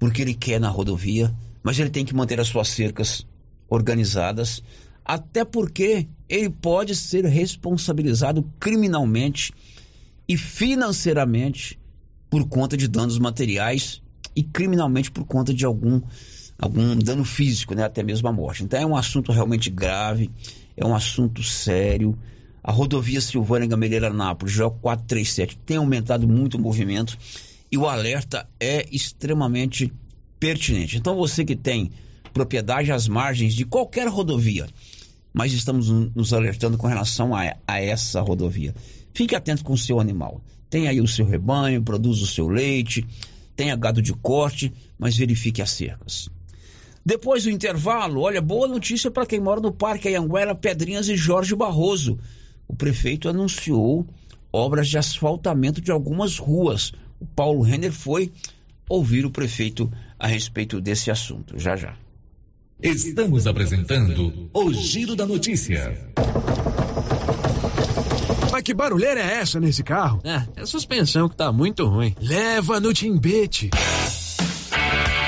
[0.00, 3.26] porque ele quer na rodovia, mas ele tem que manter as suas cercas
[3.68, 4.62] organizadas,
[5.04, 9.52] até porque ele pode ser responsabilizado criminalmente
[10.26, 11.78] e financeiramente
[12.30, 14.00] por conta de danos materiais
[14.34, 16.00] e criminalmente por conta de algum
[16.58, 18.62] algum dano físico, né, até mesmo a morte.
[18.62, 20.30] Então é um assunto realmente grave,
[20.76, 22.18] é um assunto sério.
[22.62, 27.16] A rodovia Silvânia Gameleira Nápoles, já 437, tem aumentado muito o movimento
[27.72, 29.92] e o alerta é extremamente
[30.38, 30.96] pertinente.
[30.96, 31.90] Então você que tem
[32.32, 34.66] propriedade às margens de qualquer rodovia,
[35.32, 38.74] mas estamos nos alertando com relação a, a essa rodovia.
[39.14, 40.40] Fique atento com o seu animal.
[40.68, 43.06] Tem aí o seu rebanho, produz o seu leite,
[43.56, 46.28] tenha gado de corte, mas verifique as cercas.
[47.04, 51.56] Depois do intervalo, olha, boa notícia para quem mora no Parque Anhanguera, Pedrinhas e Jorge
[51.56, 52.18] Barroso.
[52.70, 54.06] O prefeito anunciou
[54.52, 56.92] obras de asfaltamento de algumas ruas.
[57.18, 58.30] O Paulo Renner foi
[58.88, 61.58] ouvir o prefeito a respeito desse assunto.
[61.58, 61.96] Já já.
[62.80, 65.98] Estamos apresentando o Giro da Notícia.
[68.52, 70.20] Mas que barulheira é essa nesse carro?
[70.22, 72.14] É, é a suspensão que tá muito ruim.
[72.20, 73.70] Leva no Timbete.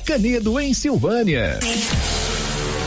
[0.00, 1.58] Canedo, em Silvânia.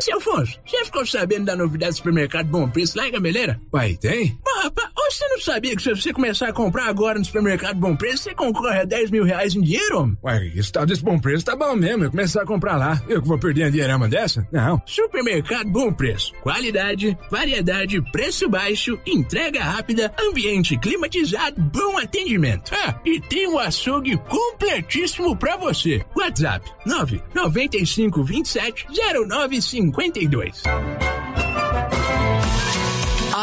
[0.00, 3.60] Seu Afonso, você ficou sabendo da novidade do supermercado Bom Preço lá em Gameleira?
[3.74, 4.38] Uai, tem?
[4.44, 7.96] Mas, rapaz, você não sabia que se você começar a comprar agora no supermercado Bom
[7.96, 10.16] Preço, você concorre a 10 mil reais em dinheiro?
[10.22, 12.04] Uai, esse tal desse Bom Preço tá bom mesmo.
[12.04, 13.02] Eu começar a comprar lá.
[13.08, 14.46] Eu que vou perder a dinheirama dessa?
[14.52, 14.80] Não.
[14.86, 16.32] Supermercado Bom Preço.
[16.42, 22.70] Qualidade, variedade, preço baixo, entrega rápida, ambiente climatizado, bom atendimento.
[22.72, 26.04] Ah, e tem um açougue completíssimo pra você.
[26.16, 31.17] WhatsApp 995 27 0950 52.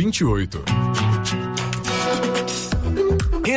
[0.00, 0.89] 6728.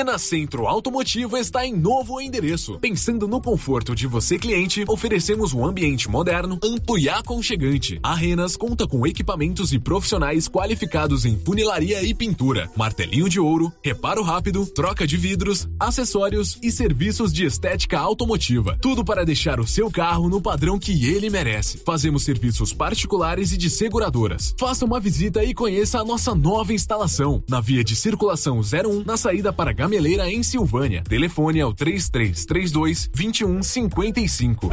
[0.04, 2.78] Rena Centro Automotivo está em novo endereço.
[2.78, 8.01] Pensando no conforto de você cliente, oferecemos um ambiente moderno, amplo e aconchegante.
[8.04, 13.72] A Renas conta com equipamentos e profissionais qualificados em funilaria e pintura, martelinho de ouro,
[13.82, 18.78] reparo rápido, troca de vidros, acessórios e serviços de estética automotiva.
[18.82, 21.78] Tudo para deixar o seu carro no padrão que ele merece.
[21.86, 24.54] Fazemos serviços particulares e de seguradoras.
[24.60, 29.16] Faça uma visita e conheça a nossa nova instalação na via de circulação 01 na
[29.16, 29.93] saída para Gameleira,
[30.30, 31.04] em Silvânia.
[31.04, 34.70] Telefone é o 3332 2155.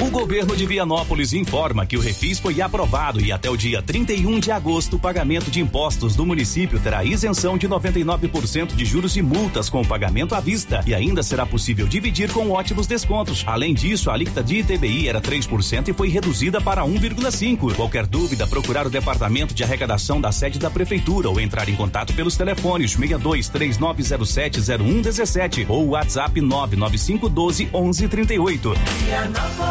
[0.00, 4.38] O governo de Vianópolis informa que o refis foi aprovado e até o dia 31
[4.38, 9.22] de agosto o pagamento de impostos do município terá isenção de 99% de juros e
[9.22, 13.44] multas com o pagamento à vista e ainda será possível dividir com ótimos descontos.
[13.46, 17.74] Além disso, a alíquota de ITBI era 3% e foi reduzida para 1,5.
[17.74, 22.12] Qualquer dúvida, procurar o departamento de arrecadação da sede da prefeitura ou entrar em contato
[22.14, 28.74] pelos telefones 62 3907 0117 ou WhatsApp 99512 1138.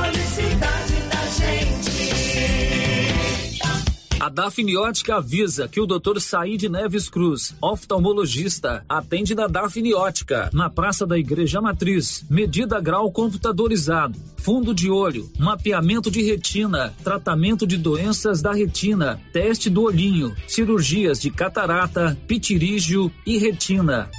[0.03, 1.82] Felicidade da gente.
[4.23, 6.17] A Dafniótica avisa que o Dr.
[6.21, 12.23] Said Neves Cruz, oftalmologista, atende na Dafniótica, na Praça da Igreja Matriz.
[12.29, 19.69] Medida grau computadorizado, fundo de olho, mapeamento de retina, tratamento de doenças da retina, teste
[19.69, 24.09] do olhinho, cirurgias de catarata, pitirígio e retina.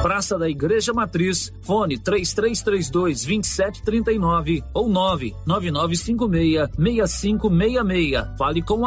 [0.00, 8.38] Praça da Igreja Matriz, fone 3332 2739 ou 99956 6566.
[8.38, 8.86] Fale com o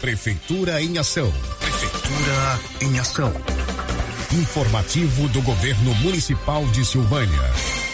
[0.00, 1.32] Prefeitura em Ação.
[1.58, 3.32] Prefeitura em Ação.
[4.32, 7.85] Informativo do Governo Municipal de Silvânia.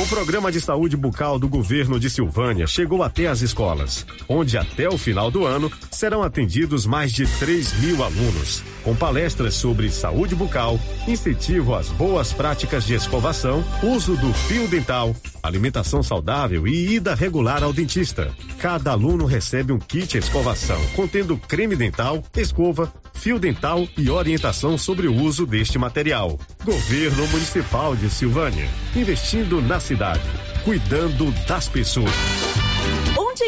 [0.00, 4.88] O programa de saúde bucal do governo de Silvânia chegou até as escolas, onde até
[4.88, 10.36] o final do ano serão atendidos mais de 3 mil alunos, com palestras sobre saúde
[10.36, 10.78] bucal,
[11.08, 17.64] incentivo às boas práticas de escovação, uso do fio dental, alimentação saudável e ida regular
[17.64, 18.32] ao dentista.
[18.60, 25.08] Cada aluno recebe um kit escovação contendo creme dental, escova, fio dental e orientação sobre
[25.08, 26.38] o uso deste material.
[26.64, 30.20] Governo Municipal de Silvânia, investindo na cidade,
[30.64, 32.47] cuidando das pessoas.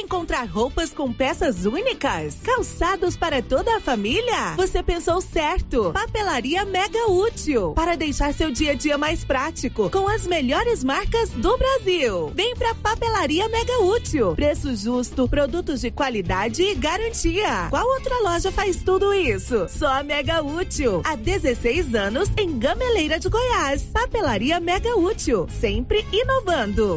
[0.01, 2.39] Encontrar roupas com peças únicas?
[2.43, 4.55] Calçados para toda a família?
[4.57, 5.93] Você pensou certo.
[5.93, 7.73] Papelaria Mega Útil.
[7.75, 12.33] Para deixar seu dia a dia mais prático, com as melhores marcas do Brasil.
[12.35, 14.35] Vem pra Papelaria Mega Útil.
[14.35, 17.67] Preço justo, produtos de qualidade e garantia.
[17.69, 19.69] Qual outra loja faz tudo isso?
[19.69, 21.03] Só a Mega Útil.
[21.05, 23.83] Há 16 anos em Gameleira de Goiás.
[23.83, 25.47] Papelaria Mega Útil.
[25.61, 26.97] Sempre inovando.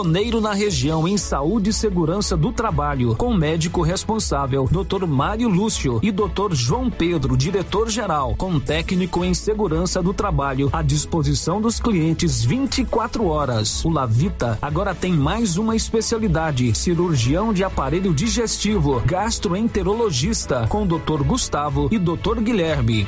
[0.01, 5.05] pioneiro na região em saúde e segurança do trabalho, com médico responsável, Dr.
[5.05, 6.53] Mário Lúcio e Dr.
[6.53, 13.85] João Pedro, diretor-geral, com técnico em segurança do trabalho, à disposição dos clientes 24 horas.
[13.85, 21.21] O Lavita agora tem mais uma especialidade: cirurgião de aparelho digestivo, gastroenterologista, com Dr.
[21.23, 22.41] Gustavo e Dr.
[22.41, 23.05] Guilherme.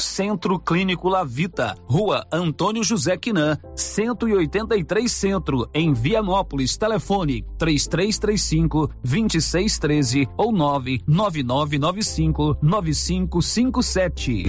[0.00, 6.76] Centro Clínico Lavita, Rua Antônio José Quinan, 183 Centro, em Vianópolis.
[6.76, 14.46] Telefone 3335 2613 ou 99995 9557.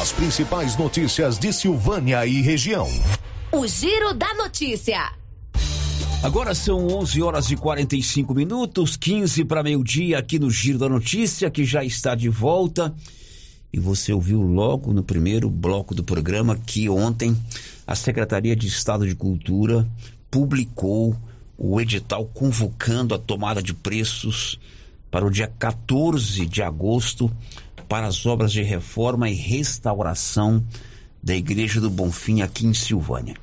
[0.00, 2.88] As principais notícias de Silvânia e região.
[3.52, 5.12] O Giro da Notícia.
[6.24, 11.50] Agora são 11 horas e 45 minutos, 15 para meio-dia aqui no Giro da Notícia,
[11.50, 12.94] que já está de volta
[13.74, 17.36] e você ouviu logo no primeiro bloco do programa que ontem
[17.84, 19.84] a Secretaria de Estado de Cultura
[20.30, 21.16] publicou
[21.58, 24.60] o edital convocando a tomada de preços
[25.10, 27.28] para o dia 14 de agosto
[27.88, 30.64] para as obras de reforma e restauração
[31.20, 33.34] da Igreja do Bonfim aqui em Silvânia.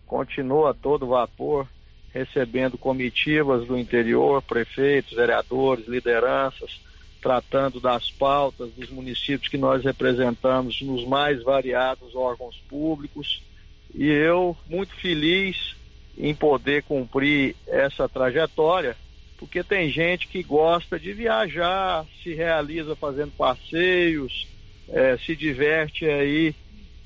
[0.08, 1.68] Continua a todo vapor,
[2.14, 6.80] recebendo comitivas do interior, prefeitos, vereadores, lideranças,
[7.22, 13.44] tratando das pautas dos municípios que nós representamos nos mais variados órgãos públicos.
[13.94, 15.76] E eu, muito feliz
[16.18, 18.96] em poder cumprir essa trajetória,
[19.38, 24.48] porque tem gente que gosta de viajar, se realiza fazendo passeios,
[24.90, 26.56] eh, se diverte aí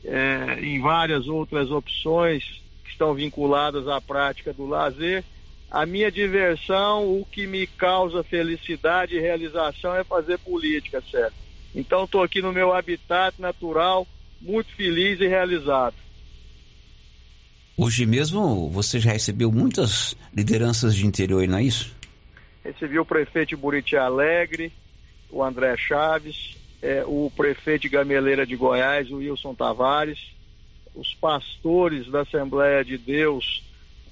[0.05, 2.60] eh, em várias outras opções
[3.01, 5.23] estão vinculadas à prática do lazer.
[5.71, 11.33] A minha diversão, o que me causa felicidade e realização é fazer política, certo?
[11.73, 14.05] Então estou aqui no meu habitat natural,
[14.39, 15.95] muito feliz e realizado.
[17.75, 21.95] Hoje mesmo você já recebeu muitas lideranças de interior, não é isso?
[22.63, 24.71] Recebi o prefeito de Buriti Alegre,
[25.31, 30.19] o André Chaves, é, o prefeito de Gameleira de Goiás, o Wilson Tavares,
[30.95, 33.63] os pastores da Assembleia de Deus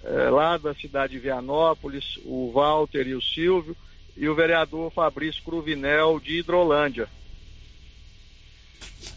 [0.03, 3.75] eh, lá da cidade de Vianópolis, o Walter e o Silvio,
[4.15, 7.07] e o vereador Fabrício Cruvinel de Hidrolândia.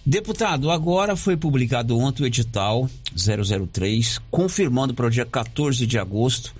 [0.04, 6.54] Deputado, agora foi publicado ontem o edital 003, confirmando para o dia 14 de agosto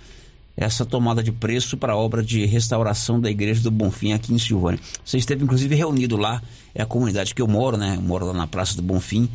[0.56, 4.38] essa tomada de preço para a obra de restauração da Igreja do Bonfim aqui em
[4.38, 4.80] Silvânia.
[5.04, 6.42] Você esteve inclusive reunido lá,
[6.74, 7.94] é a comunidade que eu moro, né?
[7.96, 9.28] Eu moro lá na Praça do Bonfim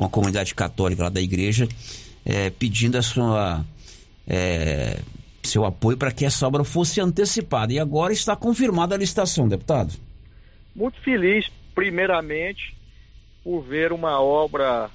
[0.00, 1.68] com a comunidade católica lá da igreja,
[2.24, 3.62] é, pedindo a sua,
[4.26, 4.98] é,
[5.42, 7.70] seu apoio para que essa obra fosse antecipada.
[7.70, 9.92] E agora está confirmada a licitação, deputado.
[10.74, 12.74] Muito feliz, primeiramente,
[13.44, 14.90] por ver uma obra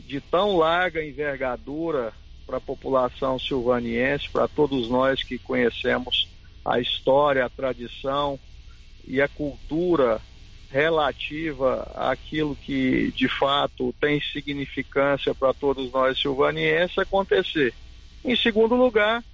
[0.00, 2.12] de tão larga envergadura
[2.44, 6.28] para a população silvaniense, para todos nós que conhecemos
[6.64, 8.36] a história, a tradição
[9.06, 10.20] e a cultura
[10.70, 17.74] relativa àquilo que de fato tem significância para todos nós silvanienses acontecer.
[18.24, 19.24] Em segundo lugar,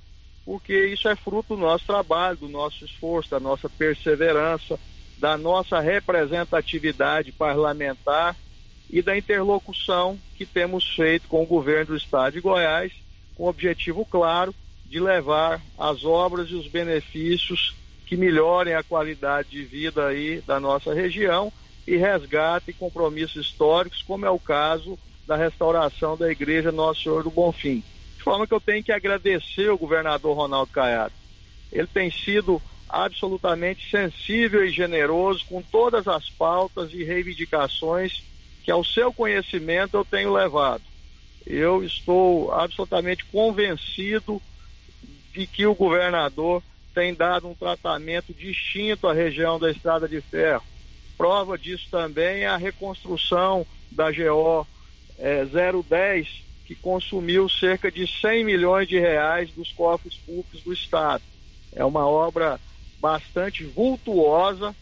[0.44, 4.78] porque isso é fruto do nosso trabalho, do nosso esforço, da nossa perseverança,
[5.18, 8.36] da nossa representatividade parlamentar
[8.88, 12.92] e da interlocução que temos feito com o governo do estado de Goiás,
[13.34, 14.54] com o objetivo claro
[14.86, 17.74] de levar as obras e os benefícios
[18.06, 21.52] que melhorem a qualidade de vida aí da nossa região
[21.86, 27.30] e resgatem compromissos históricos, como é o caso da restauração da igreja Nosso Senhor do
[27.30, 27.82] Bonfim.
[28.16, 31.12] De forma que eu tenho que agradecer o governador Ronaldo Caiado.
[31.72, 38.22] Ele tem sido absolutamente sensível e generoso com todas as pautas e reivindicações
[38.62, 40.82] que ao seu conhecimento eu tenho levado.
[41.44, 44.40] Eu estou absolutamente convencido
[45.32, 46.62] de que o governador
[46.96, 50.64] tem dado um tratamento distinto à região da Estrada de Ferro.
[51.18, 54.66] Prova disso também é a reconstrução da GO
[55.18, 61.22] é, 010, que consumiu cerca de 100 milhões de reais dos cofres públicos do Estado.
[61.74, 62.58] É uma obra
[62.98, 64.74] bastante vultuosa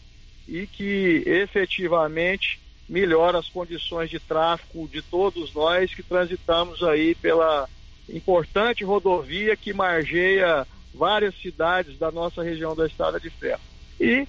[0.47, 7.67] e que efetivamente melhora as condições de tráfego de todos nós que transitamos aí pela
[8.07, 13.61] importante rodovia que margeia várias cidades da nossa região da Estrada de Ferro.
[13.99, 14.27] E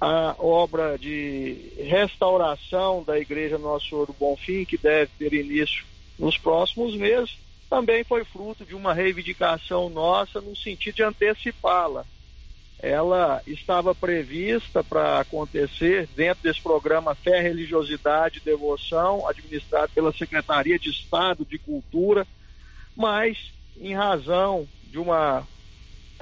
[0.00, 5.84] a obra de restauração da Igreja Nosso Senhor do Bonfim, que deve ter início
[6.18, 7.38] nos próximos meses,
[7.70, 12.04] também foi fruto de uma reivindicação nossa no sentido de antecipá-la.
[12.80, 20.80] Ela estava prevista para acontecer dentro desse programa Fé, Religiosidade e Devoção, administrado pela Secretaria
[20.80, 22.26] de Estado de Cultura,
[22.96, 23.38] mas
[23.80, 25.46] em razão de uma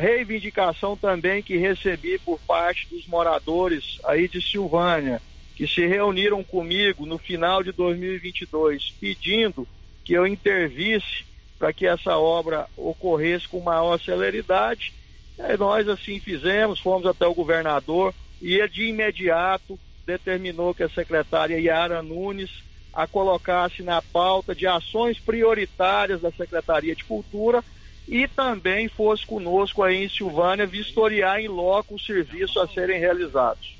[0.01, 5.21] reivindicação também que recebi por parte dos moradores aí de Silvânia,
[5.55, 9.69] que se reuniram comigo no final de 2022, pedindo
[10.03, 11.27] que eu intervisse
[11.59, 14.95] para que essa obra ocorresse com maior celeridade.
[15.39, 20.89] E nós assim fizemos, fomos até o governador e ele de imediato determinou que a
[20.89, 22.51] secretária Yara Nunes
[22.93, 27.63] a colocasse na pauta de ações prioritárias da Secretaria de Cultura
[28.11, 33.79] e também fosse conosco aí em Silvânia vistoriar em loco os serviços a serem realizados.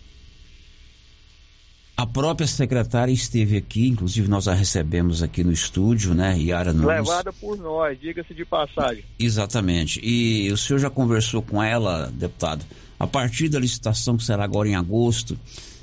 [1.97, 7.09] A própria secretária esteve aqui, inclusive nós a recebemos aqui no estúdio, né, Yara Nunes.
[7.09, 9.05] Levada por nós, diga-se de passagem.
[9.19, 10.01] Exatamente.
[10.03, 12.65] E o senhor já conversou com ela, deputado?
[12.99, 15.37] A partir da licitação que será agora em agosto,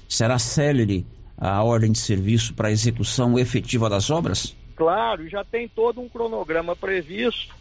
[0.08, 1.06] será célere
[1.38, 4.56] a ordem de serviço para execução efetiva das obras?
[4.76, 7.54] Claro, já tem todo um cronograma previsto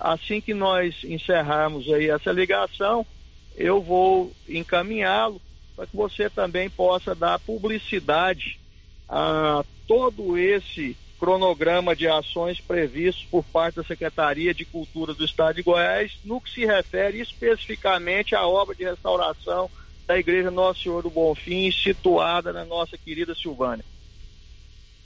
[0.00, 3.06] Assim que nós encerrarmos aí essa ligação,
[3.54, 5.40] eu vou encaminhá-lo
[5.76, 8.58] para que você também possa dar publicidade
[9.06, 15.56] a todo esse cronograma de ações previstos por parte da Secretaria de Cultura do Estado
[15.56, 19.70] de Goiás, no que se refere especificamente à obra de restauração
[20.06, 23.84] da Igreja Nosso Senhor do Bonfim, situada na nossa querida Silvânia.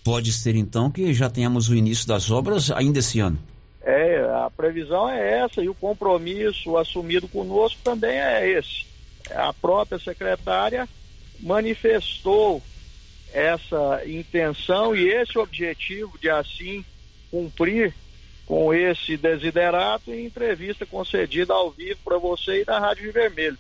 [0.05, 3.39] Pode ser então que já tenhamos o início das obras ainda esse ano.
[3.87, 8.87] É, a previsão é essa e o compromisso assumido conosco também é esse.
[9.31, 10.89] A própria secretária
[11.39, 12.63] manifestou
[13.33, 16.83] essa intenção e esse objetivo de assim
[17.31, 17.95] cumprir
[18.47, 23.59] com esse desiderato em entrevista concedida ao vivo para você e da Rádio Vermelho.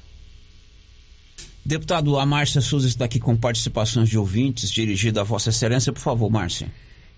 [1.64, 5.92] Deputado, a Márcia Souza está aqui com participações de ouvintes dirigida a Vossa Excelência.
[5.92, 6.70] Por favor, Márcia.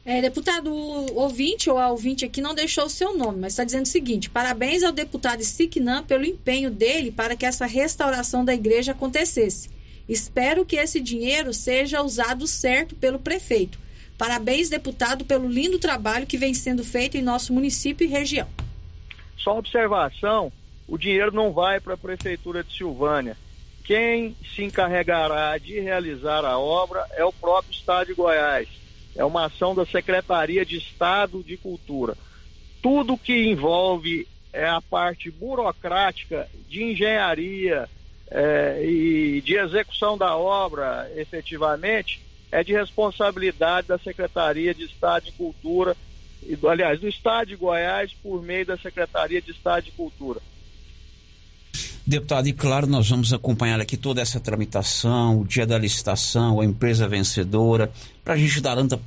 [0.09, 0.73] É, deputado,
[1.17, 4.31] ouvinte ou a ouvinte aqui não deixou o seu nome, mas está dizendo o seguinte:
[4.31, 9.69] parabéns ao deputado Siquinam pelo empenho dele para que essa restauração da igreja acontecesse.
[10.09, 13.81] Espero que esse dinheiro seja usado certo pelo prefeito.
[14.17, 18.47] Parabéns, deputado, pelo lindo trabalho que vem sendo feito em nosso município e região.
[19.37, 20.53] Só observação:
[20.87, 23.37] o dinheiro não vai para a prefeitura de Silvânia.
[23.83, 28.86] Quem se encarregará de realizar a obra é o próprio estado de Goiás
[29.17, 32.17] é uma ação da Secretaria de Estado de Cultura.
[32.83, 37.89] Tudo que envolve é a parte burocrática de engenharia
[38.31, 45.33] é, e de execução da obra, efetivamente, é de responsabilidade da Secretaria de Estado de
[45.33, 45.97] Cultura,
[46.43, 50.41] e, aliás, do Estado de Goiás, por meio da Secretaria de Estado de Cultura.
[52.09, 56.65] Deputado, e claro, nós vamos acompanhar aqui toda essa tramitação, o dia da licitação, a
[56.65, 57.91] empresa vencedora,
[58.23, 59.03] para a gente dar ampla,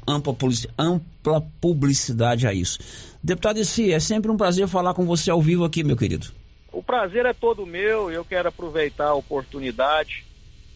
[0.77, 2.77] ampla publicidade a isso.
[3.23, 6.27] Deputado Issi, é sempre um prazer falar com você ao vivo aqui, meu querido.
[6.73, 10.25] O prazer é todo meu, eu quero aproveitar a oportunidade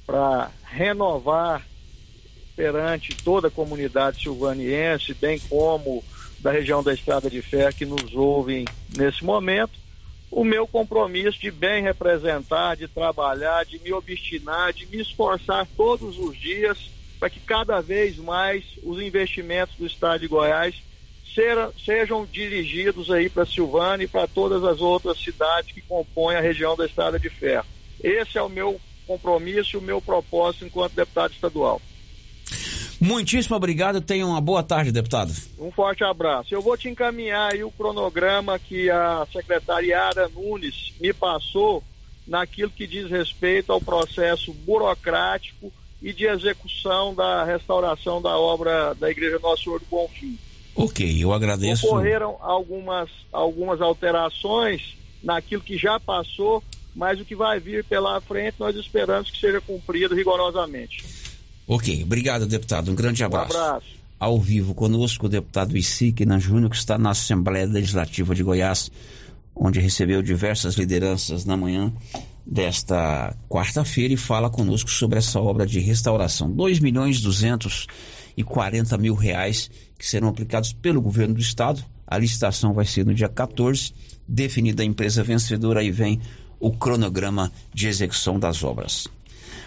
[0.08, 1.62] para renovar
[2.56, 6.02] perante toda a comunidade silvaniense, bem como
[6.40, 8.64] da região da Estrada de Ferro que nos ouvem
[8.98, 9.83] nesse momento,
[10.36, 16.18] o meu compromisso de bem representar, de trabalhar, de me obstinar, de me esforçar todos
[16.18, 20.76] os dias para que cada vez mais os investimentos do Estado de Goiás
[21.84, 26.76] sejam dirigidos aí para Silvânia e para todas as outras cidades que compõem a região
[26.76, 27.66] da Estrada de Ferro.
[28.04, 31.82] Esse é o meu compromisso e o meu propósito enquanto deputado estadual.
[33.04, 34.00] Muitíssimo obrigado.
[34.00, 35.34] Tenha uma boa tarde, deputado.
[35.60, 36.56] Um forte abraço.
[36.56, 41.84] Eu vou te encaminhar aí o cronograma que a secretária Ara Nunes me passou
[42.26, 45.70] naquilo que diz respeito ao processo burocrático
[46.02, 50.40] e de execução da restauração da obra da Igreja Nosso Senhor do Bonfim.
[50.74, 51.86] Ok, eu agradeço.
[51.86, 56.64] Ocorreram algumas, algumas alterações naquilo que já passou,
[56.96, 61.23] mas o que vai vir pela frente nós esperamos que seja cumprido rigorosamente.
[61.68, 62.92] Ok, obrigado, deputado.
[62.92, 63.58] Um grande abraço.
[63.58, 63.86] Um abraço.
[64.20, 68.92] ao vivo conosco o deputado Isiquina Júnior, que está na Assembleia Legislativa de Goiás,
[69.56, 71.92] onde recebeu diversas lideranças na manhã
[72.46, 76.52] desta quarta-feira e fala conosco sobre essa obra de restauração.
[76.52, 81.84] 2 milhões 240 mil reais que serão aplicados pelo governo do estado.
[82.06, 83.94] A licitação vai ser no dia 14,
[84.28, 86.20] definida a empresa vencedora, aí vem
[86.60, 89.08] o cronograma de execução das obras.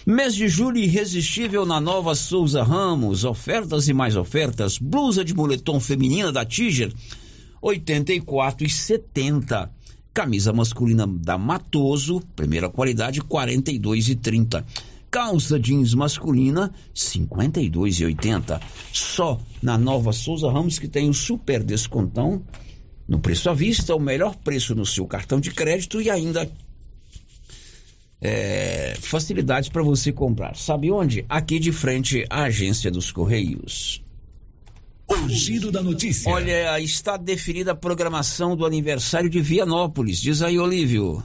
[0.09, 5.81] Mês de julho irresistível na nova Souza Ramos, ofertas e mais ofertas, blusa de moletom
[5.81, 6.95] feminina da Tiger,
[7.61, 9.69] 84,70.
[10.15, 14.65] Camisa masculina da Matoso, primeira qualidade, 42,30.
[15.11, 18.61] Calça jeans masculina, 52,80.
[18.93, 22.45] Só na Nova Souza Ramos que tem o super descontão
[23.09, 26.49] no preço à vista, o melhor preço no seu cartão de crédito e ainda
[28.21, 30.57] é, facilidades para você comprar.
[30.57, 31.25] Sabe onde?
[31.29, 34.03] Aqui de frente à agência dos Correios.
[35.09, 36.33] O giro da notícia.
[36.33, 40.21] Olha, está definida a programação do aniversário de Vianópolis.
[40.21, 41.23] Diz aí, Olívio.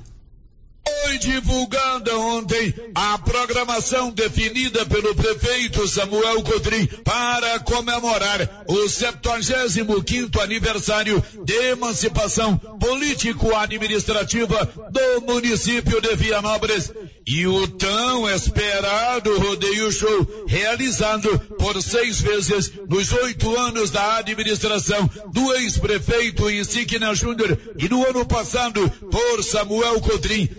[1.11, 11.21] Foi divulgada ontem a programação definida pelo prefeito Samuel Cotrim para comemorar o 75 aniversário
[11.43, 16.93] de emancipação político-administrativa do município de Vianópolis.
[17.27, 25.09] E o tão esperado rodeio show realizado por seis vezes nos oito anos da administração
[25.31, 30.49] do ex-prefeito Insignia Júnior e no ano passado por Samuel Cotrim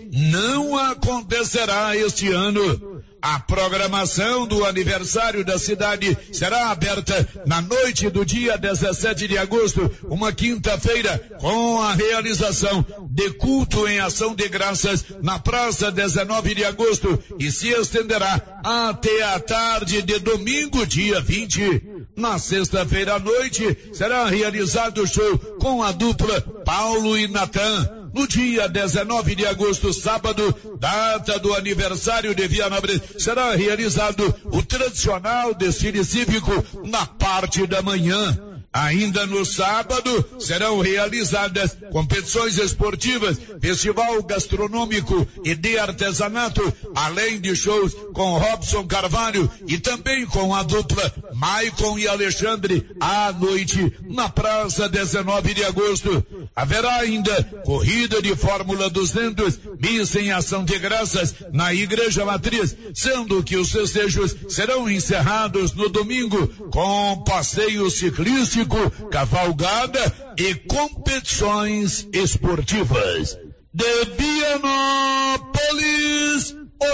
[0.43, 3.01] não acontecerá este ano.
[3.21, 9.89] A programação do aniversário da cidade será aberta na noite do dia 17 de agosto,
[10.03, 16.65] uma quinta-feira, com a realização de culto em ação de graças na praça 19 de
[16.65, 21.93] agosto e se estenderá até a tarde de domingo, dia 20.
[22.17, 28.27] Na sexta-feira à noite será realizado o show com a dupla Paulo e Natan no
[28.27, 36.03] dia 19 de agosto, sábado, data do aniversário de Vianópolis, será realizado o tradicional desfile
[36.05, 36.51] cívico
[36.85, 38.52] na parte da manhã.
[38.73, 47.93] Ainda no sábado serão realizadas competições esportivas, festival gastronômico e de artesanato, além de shows
[48.13, 54.89] com Robson Carvalho e também com a dupla Maicon e Alexandre à noite na Praça
[54.89, 56.25] 19 de Agosto.
[56.55, 63.43] Haverá ainda corrida de Fórmula 200, missa em ação de graças na Igreja Matriz, sendo
[63.43, 68.62] que os festejos serão encerrados no domingo com passeio ciclístico
[69.11, 73.37] cavalgada e competições esportivas.
[73.73, 75.53] De Vianópolis,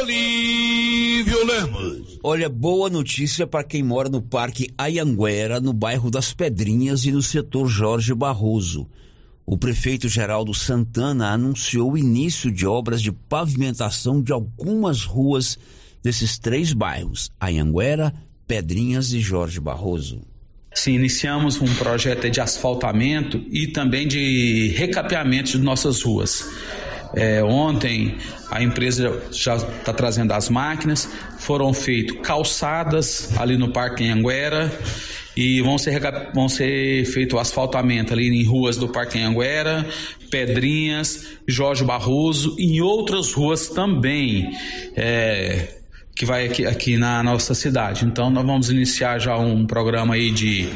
[0.01, 2.20] Olívio Lemos.
[2.24, 7.22] Olha, boa notícia para quem mora no Parque Ayanguera, no bairro das Pedrinhas e no
[7.22, 8.88] setor Jorge Barroso.
[9.45, 15.57] O prefeito Geraldo Santana anunciou o início de obras de pavimentação de algumas ruas
[16.03, 18.13] desses três bairros: Ayanguera,
[18.47, 20.22] Pedrinhas e Jorge Barroso.
[20.80, 26.50] Sim, iniciamos um projeto de asfaltamento e também de recapeamento de nossas ruas.
[27.14, 28.16] É, ontem
[28.50, 34.72] a empresa já está trazendo as máquinas, foram feitas calçadas ali no Parque Anguera
[35.36, 36.00] e vão ser,
[36.34, 39.86] vão ser feito o asfaltamento ali em ruas do Parque Anguera,
[40.32, 44.50] Pedrinhas, Jorge Barroso e em outras ruas também.
[44.96, 45.79] É,
[46.20, 48.03] que vai aqui, aqui, na nossa cidade.
[48.03, 50.67] Então nós vamos iniciar já um programa aí de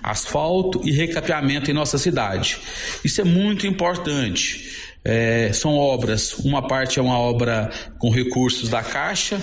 [0.00, 2.58] asfalto e recapeamento em nossa cidade.
[3.04, 4.70] Isso é muito importante.
[5.04, 9.42] É, são obras, uma parte é uma obra com recursos da Caixa,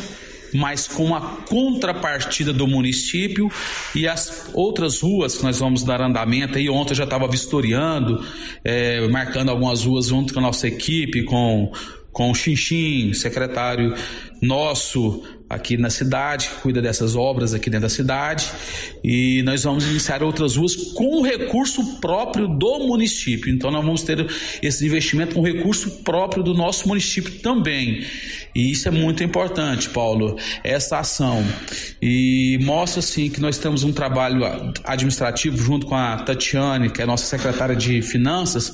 [0.53, 3.51] mas com a contrapartida do município
[3.93, 6.69] e as outras ruas que nós vamos dar andamento aí.
[6.69, 8.23] Ontem eu já estava vistoriando,
[8.63, 11.73] é, marcando algumas ruas junto com a nossa equipe, com
[12.11, 13.95] com o Xinxim, secretário
[14.41, 15.23] nosso
[15.53, 18.49] aqui na cidade, que cuida dessas obras aqui dentro da cidade,
[19.03, 23.53] e nós vamos iniciar outras ruas com recurso próprio do município.
[23.53, 24.25] Então nós vamos ter
[24.61, 28.05] esse investimento com recurso próprio do nosso município também.
[28.53, 31.43] E isso é muito importante, Paulo, essa ação.
[32.01, 34.43] E mostra assim que nós temos um trabalho
[34.83, 38.73] administrativo junto com a Tatiane, que é nossa secretária de finanças,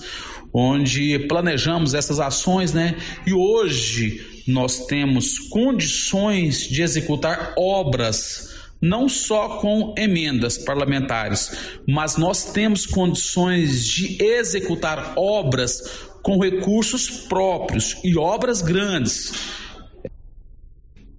[0.53, 2.95] onde planejamos essas ações, né?
[3.25, 11.52] E hoje nós temos condições de executar obras não só com emendas parlamentares,
[11.88, 19.34] mas nós temos condições de executar obras com recursos próprios e obras grandes.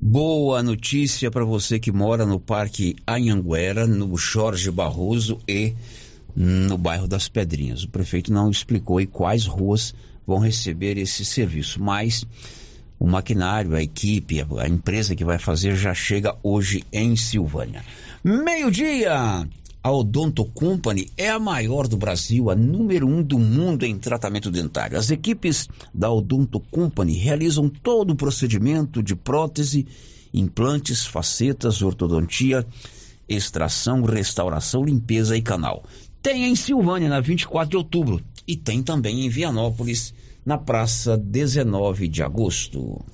[0.00, 5.74] Boa notícia para você que mora no Parque Anhanguera, no Jorge Barroso e
[6.36, 7.82] no bairro das Pedrinhas.
[7.82, 9.92] O prefeito não explicou quais ruas
[10.24, 12.24] vão receber esse serviço, mas
[12.98, 17.84] o maquinário, a equipe, a empresa que vai fazer já chega hoje em Silvânia.
[18.24, 19.48] Meio-dia!
[19.80, 24.50] A Odonto Company é a maior do Brasil, a número um do mundo em tratamento
[24.50, 24.98] dentário.
[24.98, 29.86] As equipes da Odonto Company realizam todo o procedimento de prótese,
[30.34, 32.66] implantes, facetas, ortodontia,
[33.28, 35.84] extração, restauração, limpeza e canal.
[36.20, 40.12] Tem em Silvânia, na 24 de outubro, e tem também em Vianópolis,
[40.48, 43.04] na praça 19 de agosto.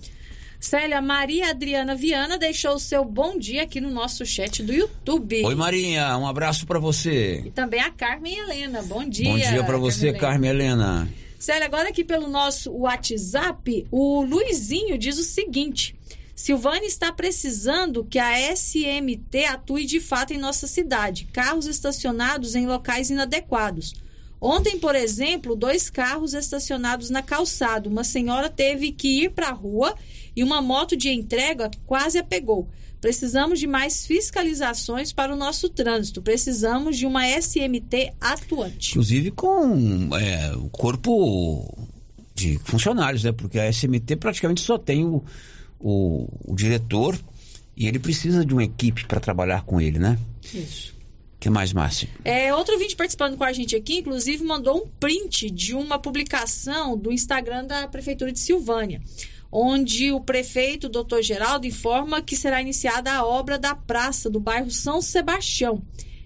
[0.61, 5.45] Célia Maria Adriana Viana deixou o seu bom dia aqui no nosso chat do YouTube.
[5.45, 7.43] Oi, Marinha, um abraço para você.
[7.45, 8.83] E também a Carmen Helena.
[8.83, 9.31] Bom dia.
[9.31, 11.09] Bom dia para você, Carmen Helena.
[11.37, 15.97] Célia, agora aqui pelo nosso WhatsApp, o Luizinho diz o seguinte:
[16.37, 21.29] Silvânia está precisando que a SMT atue de fato em nossa cidade.
[21.33, 23.93] Carros estacionados em locais inadequados.
[24.41, 27.89] Ontem, por exemplo, dois carros estacionados na calçada.
[27.89, 29.95] Uma senhora teve que ir para a rua
[30.37, 32.69] e uma moto de entrega quase a pegou.
[33.01, 36.23] Precisamos de mais fiscalizações para o nosso trânsito.
[36.23, 38.93] Precisamos de uma SMT atuante.
[38.93, 41.87] Inclusive com é, o corpo
[42.35, 43.33] de funcionários, né?
[43.33, 45.23] Porque a SMT praticamente só tem o,
[45.79, 47.19] o, o diretor
[47.77, 50.19] e ele precisa de uma equipe para trabalhar com ele, né?
[50.53, 50.94] Isso.
[51.45, 52.09] Que mais, Márcia?
[52.25, 56.97] É, outro vídeo participando com a gente aqui, inclusive, mandou um print de uma publicação
[56.97, 59.03] do Instagram da Prefeitura de Silvânia,
[59.53, 64.71] onde o prefeito, doutor Geraldo, informa que será iniciada a obra da praça do bairro
[64.71, 65.83] São Sebastião.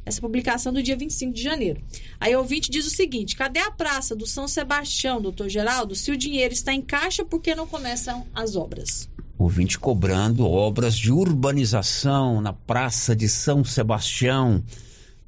[0.06, 1.82] Essa publicação do dia 25 de janeiro.
[2.20, 5.96] Aí o ouvinte diz o seguinte: cadê a praça do São Sebastião, doutor Geraldo?
[5.96, 9.10] Se o dinheiro está em caixa, por que não começam as obras?
[9.36, 14.62] Ouvinte cobrando obras de urbanização na Praça de São Sebastião.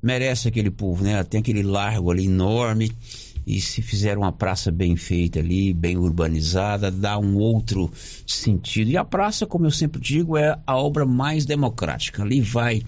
[0.03, 1.23] Merece aquele povo, né?
[1.25, 2.91] Tem aquele largo ali enorme.
[3.47, 7.91] E se fizer uma praça bem feita ali, bem urbanizada, dá um outro
[8.27, 8.91] sentido.
[8.91, 12.23] E a praça, como eu sempre digo, é a obra mais democrática.
[12.23, 12.83] Ali vai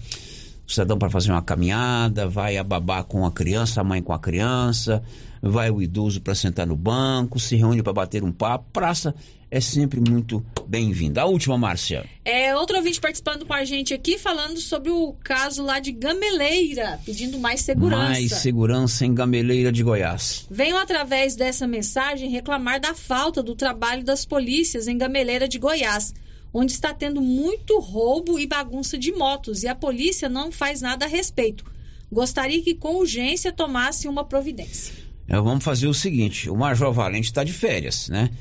[0.65, 4.13] o cidadão para fazer uma caminhada, vai a babá com a criança, a mãe com
[4.13, 5.03] a criança,
[5.41, 8.65] vai o idoso para sentar no banco, se reúne para bater um papo.
[8.71, 9.13] Praça
[9.53, 11.21] é sempre muito bem-vinda.
[11.21, 12.09] A última, Márcia.
[12.25, 16.99] É, outro ouvinte participando com a gente aqui, falando sobre o caso lá de Gameleira,
[17.05, 18.09] pedindo mais segurança.
[18.09, 20.47] Mais segurança em Gameleira de Goiás.
[20.49, 26.15] Venham através dessa mensagem reclamar da falta do trabalho das polícias em Gameleira de Goiás,
[26.51, 31.05] onde está tendo muito roubo e bagunça de motos e a polícia não faz nada
[31.05, 31.63] a respeito.
[32.11, 34.95] Gostaria que com urgência tomasse uma providência.
[35.27, 38.31] É, vamos fazer o seguinte: o Major Valente está de férias, né?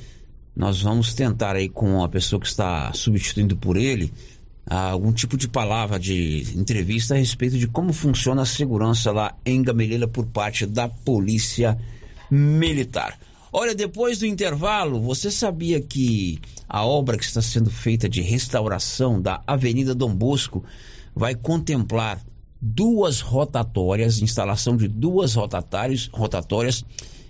[0.54, 4.12] Nós vamos tentar aí com a pessoa que está substituindo por ele
[4.66, 9.62] algum tipo de palavra de entrevista a respeito de como funciona a segurança lá em
[9.62, 11.78] Gameleira por parte da Polícia
[12.30, 13.18] Militar.
[13.52, 16.38] Olha, depois do intervalo, você sabia que
[16.68, 20.64] a obra que está sendo feita de restauração da Avenida Dom Bosco
[21.14, 22.18] vai contemplar
[22.60, 26.84] duas rotatórias, instalação de duas rotatórias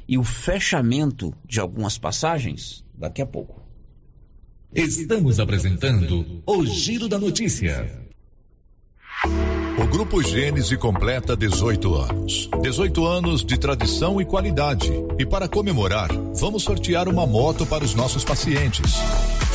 [0.07, 3.61] e o fechamento de algumas passagens daqui a pouco.
[4.73, 8.01] Estamos apresentando o Giro da Notícia.
[9.77, 12.49] O Grupo Gênese completa 18 anos.
[12.63, 14.89] 18 anos de tradição e qualidade.
[15.19, 18.93] E para comemorar, vamos sortear uma moto para os nossos pacientes.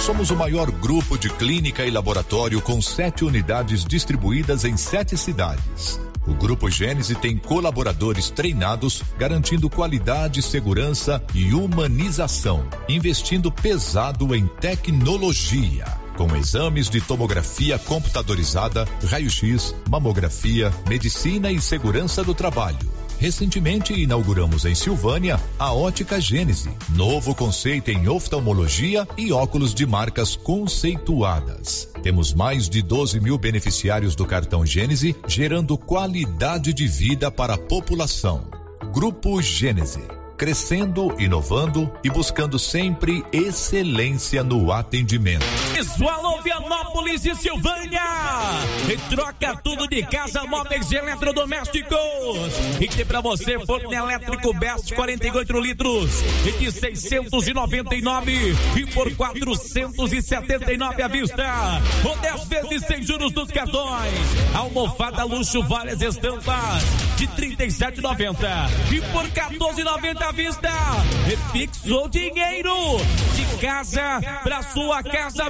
[0.06, 6.00] Somos o maior grupo de clínica e laboratório com sete unidades distribuídas em sete cidades.
[6.28, 15.86] O Grupo Gênese tem colaboradores treinados, garantindo qualidade, segurança e humanização, investindo pesado em tecnologia
[16.18, 23.07] com exames de tomografia computadorizada, raio-x, mamografia, medicina e segurança do trabalho.
[23.20, 30.36] Recentemente inauguramos em Silvânia a Ótica Gênese, novo conceito em oftalmologia e óculos de marcas
[30.36, 31.90] conceituadas.
[32.04, 37.58] Temos mais de 12 mil beneficiários do cartão Gênese, gerando qualidade de vida para a
[37.58, 38.46] população.
[38.94, 40.02] Grupo Gênese
[40.38, 45.46] crescendo, inovando e buscando sempre excelência no atendimento.
[45.74, 48.02] Visual Vianópolis e Silvânia.
[48.88, 51.98] E troca tudo de casa, móveis e eletrodomésticos.
[52.80, 56.10] E tem pra você forno elétrico Best 48 litros
[56.46, 61.82] e de 699 e por 479 à vista.
[62.06, 64.14] Ou 10 vezes sem juros dos cartões.
[64.54, 66.84] Almofada luxo várias estampas
[67.18, 68.38] de 37,90
[68.92, 70.70] e por 14,90 à vista.
[71.26, 72.74] Refixou dinheiro
[73.34, 75.46] de casa pra sua casa.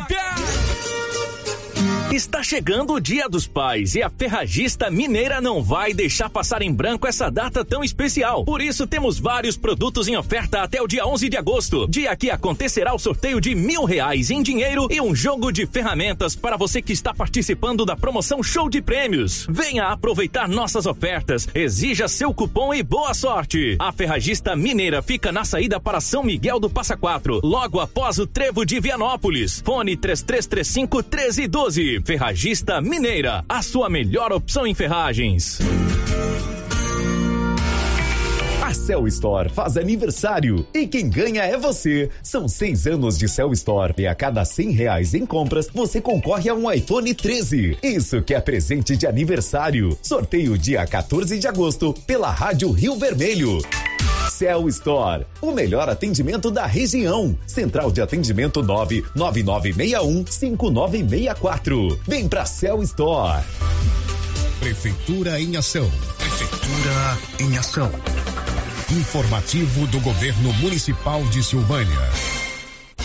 [2.11, 6.73] Está chegando o Dia dos Pais e a Ferragista Mineira não vai deixar passar em
[6.73, 8.45] branco essa data tão especial.
[8.45, 12.31] Por isso, temos vários produtos em oferta até o dia 11 de agosto, dia que
[12.31, 16.81] acontecerá o sorteio de mil reais em dinheiro e um jogo de ferramentas para você
[16.81, 19.45] que está participando da promoção Show de Prêmios.
[19.49, 23.75] Venha aproveitar nossas ofertas, exija seu cupom e boa sorte.
[23.79, 28.25] A Ferragista Mineira fica na saída para São Miguel do Passa Quatro, logo após o
[28.25, 29.61] Trevo de Vianópolis.
[29.65, 31.96] Fone 3335 1312.
[32.03, 35.59] Ferragista Mineira, a sua melhor opção em ferragens.
[38.87, 42.09] Cell Store faz aniversário e quem ganha é você.
[42.23, 46.49] São seis anos de Cell Store e a cada cem reais em compras você concorre
[46.49, 47.79] a um iPhone 13.
[47.83, 49.97] Isso que é presente de aniversário.
[50.01, 53.57] Sorteio dia 14 de agosto pela Rádio Rio Vermelho.
[54.31, 57.37] Cell Store, o melhor atendimento da região.
[57.45, 61.99] Central de atendimento 99961 5964.
[62.07, 63.43] Vem pra Cell Store.
[64.61, 65.91] Prefeitura em ação.
[66.17, 67.91] Prefeitura em ação.
[68.89, 72.09] Informativo do Governo Municipal de Silvânia.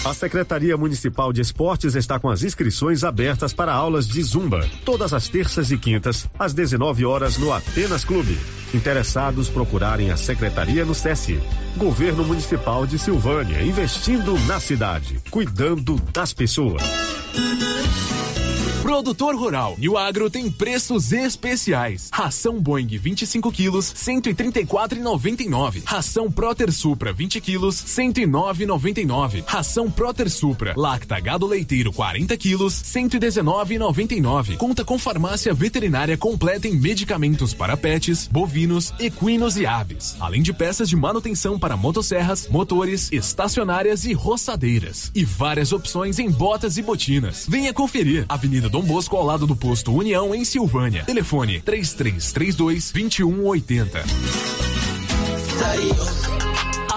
[0.05, 5.13] A Secretaria Municipal de Esportes está com as inscrições abertas para aulas de Zumba, todas
[5.13, 8.39] as terças e quintas, às 19 horas no Atenas Clube.
[8.73, 11.43] Interessados procurarem a Secretaria no SESI.
[11.77, 16.83] Governo Municipal de Silvânia, investindo na cidade, cuidando das pessoas.
[18.83, 22.11] Produtor Rural e o Agro tem preços especiais.
[22.13, 25.83] Ração Boeing 25 quilos, 134,99.
[25.85, 29.45] Ração Proter Supra 20 quilos, 109,99.
[29.47, 34.57] Ração Proter Supra Lacta Gado Leiteiro 40 quilos, 119,99.
[34.57, 40.17] Conta com farmácia veterinária completa em medicamentos para pets, bovinos, equinos e aves.
[40.19, 45.13] Além de peças de manutenção para motosserras, motores, estacionárias e roçadeiras.
[45.15, 47.47] E várias opções em botas e botinas.
[47.49, 48.27] Venha conferir.
[48.29, 51.05] Avenida Dom Bosco ao lado do posto União em Silvânia.
[51.05, 54.03] Telefone 3332 2180.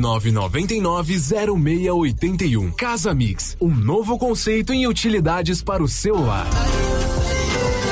[0.00, 2.74] 999990681.
[2.74, 6.46] Casa Mix, um novo conceito em utilidades para o celular.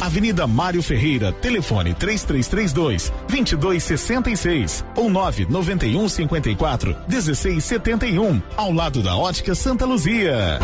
[0.00, 9.84] Avenida Mário Ferreira, telefone 3332 2266 ou 991 54 1671, ao lado da Ótica Santa
[9.84, 10.58] Luzia.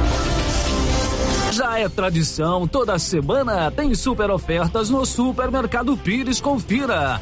[1.52, 6.40] Já é tradição, toda semana tem super ofertas no Supermercado Pires.
[6.40, 7.20] Confira.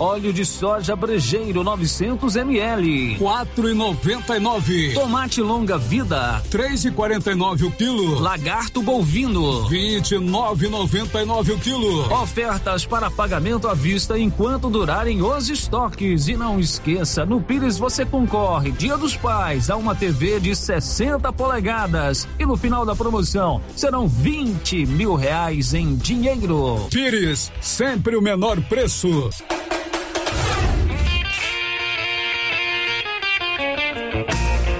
[0.00, 4.94] Óleo de soja brejeiro 900 ml, 4,99.
[4.94, 8.18] Tomate longa vida, 3,49 o quilo.
[8.18, 12.10] Lagarto bovino, 29,99 o quilo.
[12.14, 16.28] Ofertas para pagamento à vista enquanto durarem os estoques.
[16.28, 21.30] E não esqueça, no Pires você concorre Dia dos Pais a uma TV de 60
[21.34, 22.26] polegadas.
[22.38, 26.86] E no final da promoção serão 20 mil reais em dinheiro.
[26.90, 29.28] Pires, sempre o menor preço.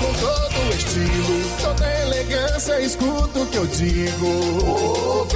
[0.00, 5.28] com todo estilo, toda elegância, escuta o que eu digo.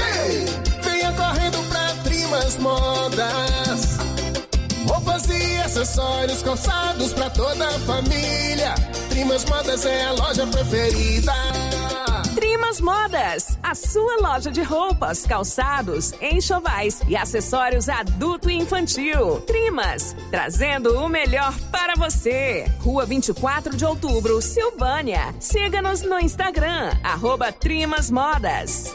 [0.82, 3.98] Venha correndo pra Trimas Modas.
[4.88, 8.74] Roupas e acessórios calçados pra toda a família.
[9.10, 11.32] Trimas Modas é a loja preferida.
[12.44, 19.40] Trimas Modas, a sua loja de roupas, calçados, enxovais e acessórios adulto e infantil.
[19.46, 22.70] Trimas, trazendo o melhor para você.
[22.80, 25.34] Rua 24 de Outubro, Silvânia.
[25.40, 28.94] Siga-nos no Instagram, arroba Trimas Modas.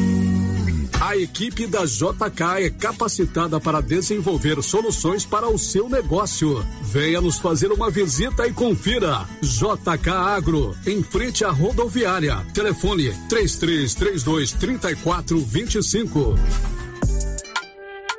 [1.01, 6.63] A equipe da JK é capacitada para desenvolver soluções para o seu negócio.
[6.83, 9.27] Venha nos fazer uma visita e confira.
[9.41, 12.45] JK Agro, em frente à rodoviária.
[12.53, 16.35] Telefone 3332 3425.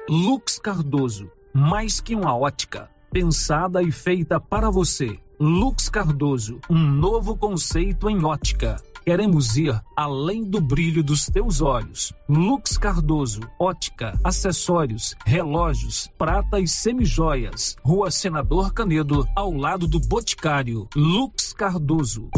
[0.08, 5.20] Lux Cardoso, mais que uma ótica, pensada e feita para você.
[5.38, 8.82] Lux Cardoso, um novo conceito em ótica.
[9.04, 12.12] Queremos ir além do brilho dos teus olhos.
[12.28, 17.76] Lux Cardoso, ótica, acessórios, relógios, prata e semijoias.
[17.84, 20.88] Rua Senador Canedo, ao lado do Boticário.
[20.94, 22.30] Lux Cardoso.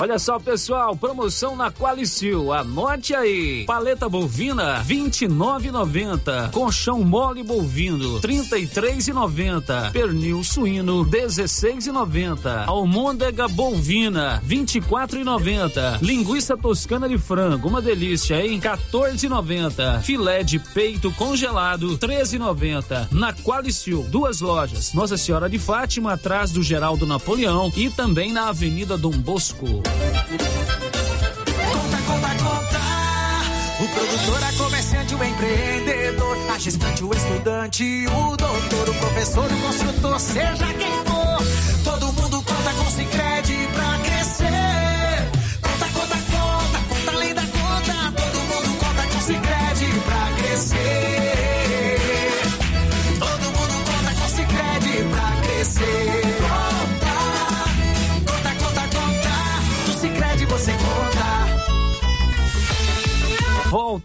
[0.00, 2.52] Olha só, pessoal, promoção na Qualicil.
[2.52, 3.64] Anote aí.
[3.64, 6.50] Paleta bovina 29,90.
[6.50, 9.92] Colchão mole bovino 33,90.
[9.92, 12.66] Pernil suíno 16,90.
[12.66, 16.02] Almôndega bovina 24,90.
[16.02, 18.60] Linguiça toscana de frango, uma delícia, hein?
[18.60, 20.00] 14,90.
[20.02, 23.12] Filé de peito congelado 13,90.
[23.12, 24.92] Na Qualicil, duas lojas.
[24.92, 29.83] Nossa Senhora de Fátima atrás do Geraldo Napoleão e também na Avenida Dom Bosco.
[31.72, 32.80] Conta, conta, conta.
[33.80, 39.56] O produtor, a comerciante, o empreendedor, a gestante, o estudante, o doutor, o professor, o
[39.60, 41.43] construtor, seja quem for.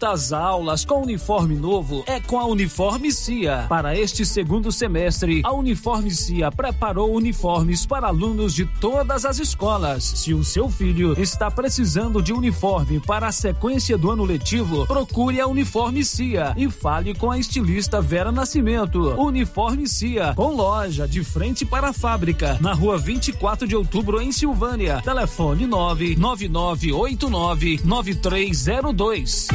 [0.00, 3.66] Volta aulas com uniforme novo é com a Uniforme Cia.
[3.68, 10.02] Para este segundo semestre, a Uniforme Cia preparou uniformes para alunos de todas as escolas.
[10.02, 15.38] Se o seu filho está precisando de uniforme para a sequência do ano letivo, procure
[15.38, 19.20] a Uniforme Cia e fale com a estilista Vera Nascimento.
[19.20, 24.32] Uniforme Cia, com loja de frente para a fábrica, na rua 24 de outubro, em
[24.32, 25.02] Silvânia.
[25.02, 29.48] Telefone 99989 9302.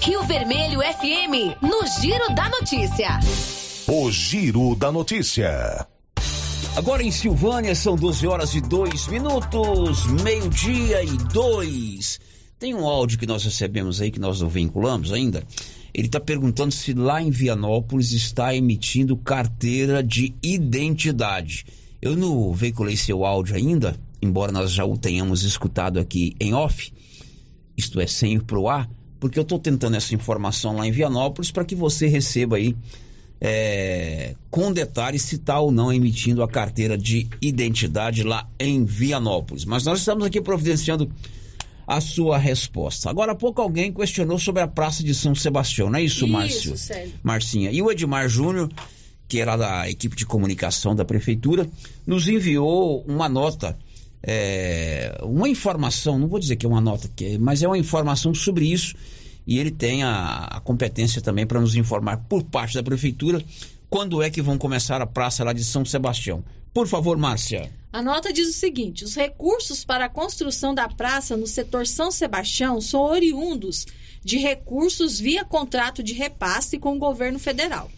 [0.00, 3.20] Rio Vermelho FM, no Giro da Notícia.
[3.88, 5.86] O Giro da Notícia.
[6.76, 12.20] Agora em Silvânia são 12 horas e 2 minutos, meio-dia e 2.
[12.58, 15.44] Tem um áudio que nós recebemos aí, que nós não vinculamos ainda.
[15.92, 21.66] Ele está perguntando se lá em Vianópolis está emitindo carteira de identidade.
[22.00, 26.92] Eu não veiculei seu áudio ainda, embora nós já o tenhamos escutado aqui em off,
[27.76, 28.88] isto é, sem ir pro ar,
[29.18, 32.76] porque eu estou tentando essa informação lá em Vianópolis para que você receba aí
[33.40, 39.64] é, com detalhes se está ou não emitindo a carteira de identidade lá em Vianópolis.
[39.64, 41.10] Mas nós estamos aqui providenciando
[41.86, 43.10] a sua resposta.
[43.10, 46.28] Agora há pouco alguém questionou sobre a Praça de São Sebastião, não é isso, Isso,
[46.28, 46.76] Márcio?
[46.76, 47.12] Célio.
[47.22, 47.70] Marcinha.
[47.70, 48.70] E o Edmar Júnior,
[49.28, 51.68] que era da equipe de comunicação da prefeitura,
[52.06, 53.76] nos enviou uma nota,
[54.26, 58.70] é, uma informação, não vou dizer que é uma nota, mas é uma informação sobre
[58.70, 58.94] isso.
[59.46, 63.44] E ele tem a, a competência também para nos informar por parte da prefeitura
[63.90, 66.42] quando é que vão começar a praça lá de São Sebastião.
[66.72, 67.70] Por favor, Márcia.
[67.92, 72.10] A nota diz o seguinte: os recursos para a construção da praça no setor São
[72.10, 73.86] Sebastião são oriundos
[74.24, 77.90] de recursos via contrato de repasse com o governo federal.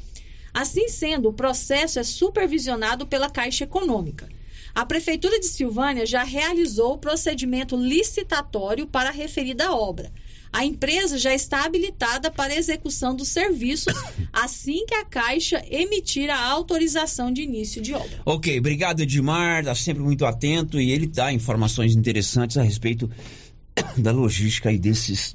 [0.52, 4.28] Assim sendo, o processo é supervisionado pela Caixa Econômica.
[4.76, 10.12] A Prefeitura de Silvânia já realizou o procedimento licitatório para a referida obra.
[10.52, 13.94] A empresa já está habilitada para execução dos serviços
[14.30, 18.20] assim que a Caixa emitir a autorização de início de obra.
[18.26, 23.10] Ok, obrigado Edmar, está sempre muito atento e ele dá informações interessantes a respeito
[23.96, 25.34] da logística e desses,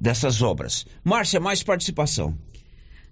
[0.00, 0.86] dessas obras.
[1.02, 2.38] Márcia, mais participação.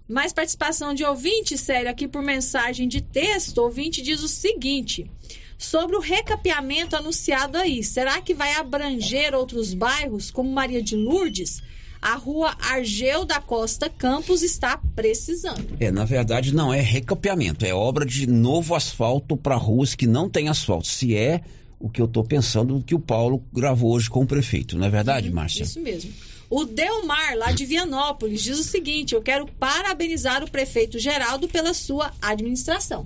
[0.07, 3.57] Mais participação de ouvinte, sério, aqui por mensagem de texto.
[3.57, 5.11] O ouvinte diz o seguinte:
[5.57, 11.61] sobre o recapeamento anunciado aí, será que vai abranger outros bairros, como Maria de Lourdes?
[11.99, 15.75] A rua Argel da Costa Campos está precisando.
[15.79, 20.29] É, na verdade não é recapeamento, é obra de novo asfalto para ruas que não
[20.29, 20.87] tem asfalto.
[20.87, 21.41] Se é
[21.79, 24.89] o que eu estou pensando que o Paulo gravou hoje com o prefeito, não é
[24.89, 25.63] verdade, Márcia?
[25.63, 26.13] Isso mesmo.
[26.49, 31.73] O Delmar, lá de Vianópolis, diz o seguinte: eu quero parabenizar o prefeito Geraldo pela
[31.73, 33.05] sua administração.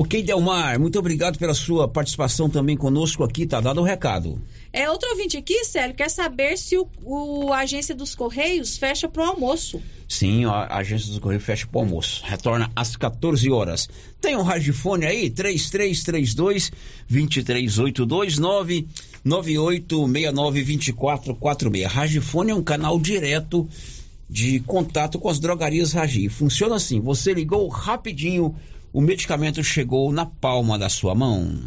[0.00, 4.40] Ok, Delmar, muito obrigado pela sua participação também conosco aqui, tá dado o recado.
[4.72, 9.08] É, outro ouvinte aqui, Célio, quer saber se o, o a agência dos Correios fecha
[9.08, 9.82] para o almoço.
[10.08, 12.22] Sim, a agência dos Correios fecha para o almoço.
[12.24, 13.88] Retorna às 14 horas.
[14.20, 15.30] Tem um radiofone aí?
[15.30, 16.70] 3332
[17.08, 21.92] 2382 99869 2446.
[21.92, 23.68] Radiofone é um canal direto
[24.30, 26.28] de contato com as drogarias Ragi.
[26.28, 28.54] Funciona assim: você ligou rapidinho
[28.92, 31.58] o medicamento chegou na palma da sua mão.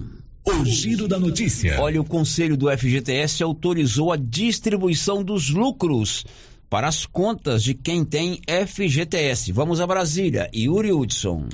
[0.44, 1.80] O giro da notícia.
[1.80, 6.26] Olha, o Conselho do FGTS autorizou a distribuição dos lucros
[6.70, 9.52] para as contas de quem tem FGTS.
[9.52, 10.50] Vamos a Brasília.
[10.54, 11.48] Yuri Hudson.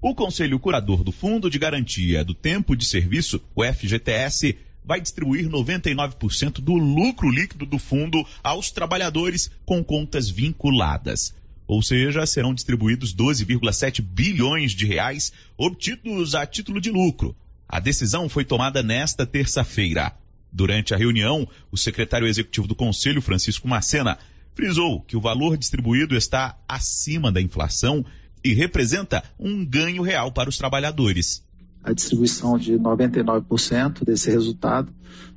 [0.00, 5.48] O Conselho Curador do Fundo de Garantia do Tempo de Serviço, o FGTS, vai distribuir
[5.48, 11.32] 99% do lucro líquido do fundo aos trabalhadores com contas vinculadas
[11.66, 17.34] ou seja, serão distribuídos 12,7 bilhões de reais obtidos a título de lucro.
[17.68, 20.12] A decisão foi tomada nesta terça-feira.
[20.52, 24.18] Durante a reunião, o secretário executivo do Conselho, Francisco Macena,
[24.54, 28.04] frisou que o valor distribuído está acima da inflação
[28.44, 31.42] e representa um ganho real para os trabalhadores.
[31.82, 34.92] A distribuição de 99% desse resultado,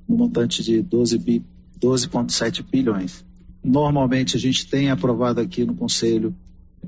[0.07, 1.43] no montante de 12,7
[1.79, 3.25] 12 bilhões.
[3.67, 6.33] Normalmente a gente tem aprovado aqui no Conselho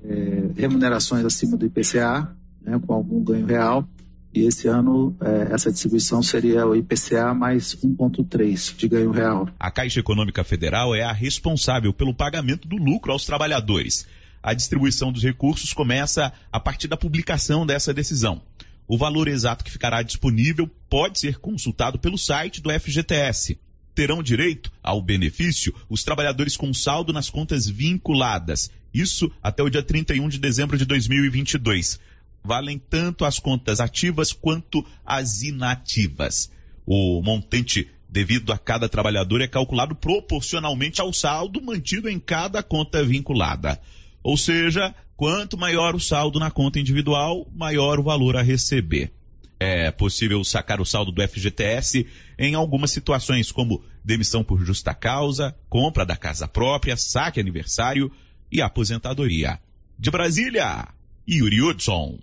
[0.01, 3.85] é, remunerações acima do IPCA, né, com algum ganho real,
[4.33, 9.49] e esse ano é, essa distribuição seria o IPCA mais 1,3 de ganho real.
[9.59, 14.07] A Caixa Econômica Federal é a responsável pelo pagamento do lucro aos trabalhadores.
[14.41, 18.41] A distribuição dos recursos começa a partir da publicação dessa decisão.
[18.87, 23.59] O valor exato que ficará disponível pode ser consultado pelo site do FGTS
[23.99, 28.71] terão direito ao benefício os trabalhadores com saldo nas contas vinculadas.
[28.93, 31.99] Isso até o dia 31 de dezembro de 2022.
[32.41, 36.49] Valem tanto as contas ativas quanto as inativas.
[36.85, 43.03] O montante devido a cada trabalhador é calculado proporcionalmente ao saldo mantido em cada conta
[43.03, 43.81] vinculada.
[44.23, 49.11] Ou seja, quanto maior o saldo na conta individual, maior o valor a receber
[49.59, 52.07] é possível sacar o saldo do FGTS
[52.37, 58.09] em algumas situações, como demissão por justa causa, compra da casa própria, saque aniversário
[58.49, 59.59] e aposentadoria.
[59.97, 60.87] De Brasília,
[61.29, 62.19] Yuri Hudson.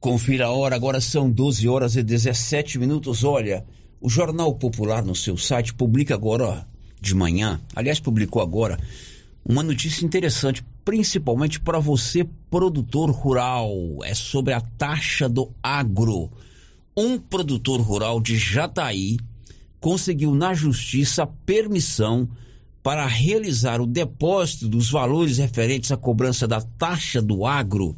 [0.00, 3.22] Confira a hora, agora são 12 horas e 17 minutos.
[3.22, 3.66] Olha,
[4.00, 6.66] o Jornal Popular no seu site publica agora,
[7.00, 8.78] de manhã, aliás, publicou agora,
[9.44, 13.72] uma notícia interessante, principalmente para você, produtor rural.
[14.04, 16.30] É sobre a taxa do agro.
[16.96, 19.16] Um produtor rural de Jataí
[19.80, 22.28] conseguiu na justiça permissão
[22.82, 27.96] para realizar o depósito dos valores referentes à cobrança da taxa do agro,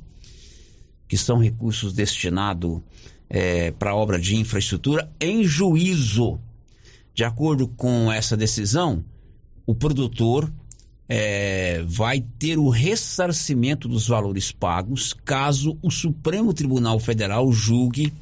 [1.06, 2.80] que são recursos destinados
[3.28, 6.40] é, para obra de infraestrutura, em juízo.
[7.14, 9.04] De acordo com essa decisão,
[9.66, 10.50] o produtor
[11.12, 18.12] é, vai ter o ressarcimento dos valores pagos caso o Supremo Tribunal Federal julgue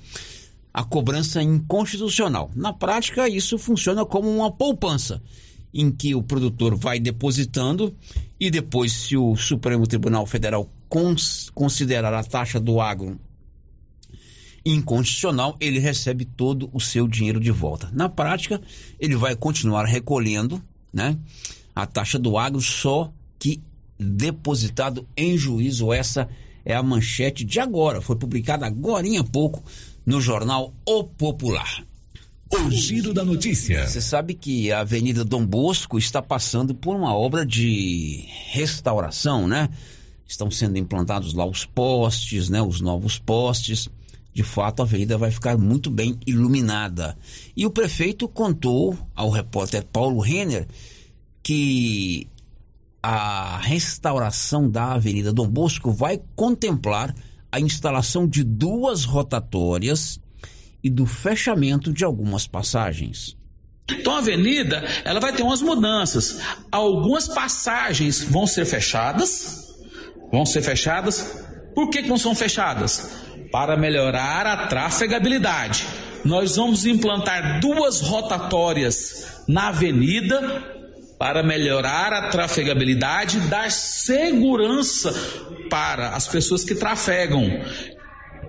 [0.73, 2.51] a cobrança inconstitucional.
[2.57, 5.23] Na prática, isso funciona como uma poupança,
[5.75, 7.95] em que o produtor vai depositando
[8.41, 13.21] e depois, se o Supremo Tribunal Federal cons considerar a taxa do agro
[14.65, 17.91] inconstitucional, ele recebe todo o seu dinheiro de volta.
[17.93, 18.59] Na prática,
[18.99, 21.19] ele vai continuar recolhendo, né?
[21.79, 23.63] A taxa do agro, só que
[23.97, 25.93] depositado em juízo.
[25.93, 26.29] Essa
[26.65, 29.63] é a manchete de agora, foi publicada agora há pouco
[30.05, 31.85] no jornal O Popular.
[32.51, 33.87] O giro da notícia.
[33.87, 39.69] Você sabe que a Avenida Dom Bosco está passando por uma obra de restauração, né?
[40.27, 42.61] Estão sendo implantados lá os postes, né?
[42.61, 43.89] Os novos postes.
[44.35, 47.17] De fato, a avenida vai ficar muito bem iluminada.
[47.57, 50.67] E o prefeito contou ao repórter Paulo Renner
[51.43, 52.29] que
[53.03, 57.15] a restauração da Avenida Dom Bosco vai contemplar
[57.51, 60.21] a instalação de duas rotatórias
[60.83, 63.37] e do fechamento de algumas passagens.
[63.91, 66.41] Então a avenida, ela vai ter umas mudanças.
[66.71, 69.75] Algumas passagens vão ser fechadas,
[70.31, 71.47] vão ser fechadas.
[71.75, 73.11] Por que, que não são fechadas?
[73.51, 75.87] Para melhorar a trafegabilidade.
[76.25, 80.78] Nós vamos implantar duas rotatórias na avenida
[81.19, 85.13] para melhorar a trafegabilidade e dar segurança
[85.69, 87.61] para as pessoas que trafegam.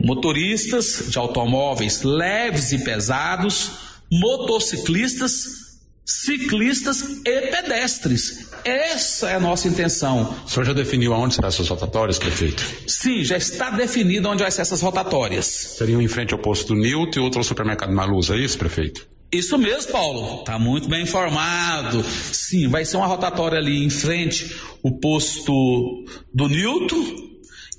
[0.01, 3.71] Motoristas de automóveis leves e pesados,
[4.11, 5.69] motociclistas,
[6.05, 8.49] ciclistas e pedestres.
[8.63, 10.35] Essa é a nossa intenção.
[10.45, 12.63] O senhor já definiu aonde serão essas rotatórias, prefeito?
[12.87, 15.45] Sim, já está definido onde vai ser essas rotatórias.
[15.45, 19.07] Seriam em frente ao posto do Nilton e outro ao supermercado Maluz, é isso, prefeito?
[19.31, 20.43] Isso mesmo, Paulo.
[20.43, 22.03] Tá muito bem informado.
[22.03, 27.28] Sim, vai ser uma rotatória ali em frente o posto do Nilton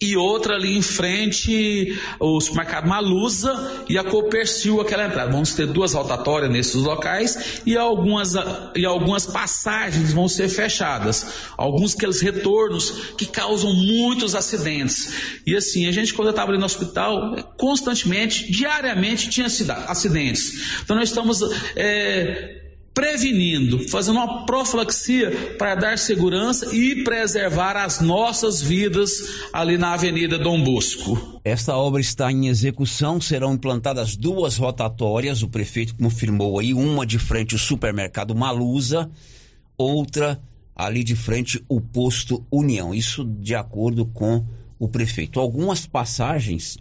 [0.01, 5.31] e outra ali em frente o supermercado Malusa e a Copercil, aquela entrada.
[5.31, 8.35] Vamos ter duas rotatórias nesses locais e algumas,
[8.75, 11.27] e algumas passagens vão ser fechadas.
[11.57, 15.41] Alguns aqueles retornos que causam muitos acidentes.
[15.47, 20.81] E assim, a gente quando estava ali no hospital, constantemente, diariamente tinha acidentes.
[20.83, 21.41] Então nós estamos
[21.77, 22.60] é,
[22.93, 29.11] prevenindo, fazendo uma profilaxia para dar segurança e preservar as nossas vidas
[29.53, 31.41] ali na Avenida Dom Bosco.
[31.45, 37.19] Esta obra está em execução, serão implantadas duas rotatórias, o prefeito confirmou aí, uma de
[37.19, 39.11] frente ao supermercado Malusa,
[39.79, 40.41] outra
[40.75, 44.45] ali de frente o posto União, isso de acordo com
[44.79, 45.39] o prefeito.
[45.39, 46.79] Algumas passagens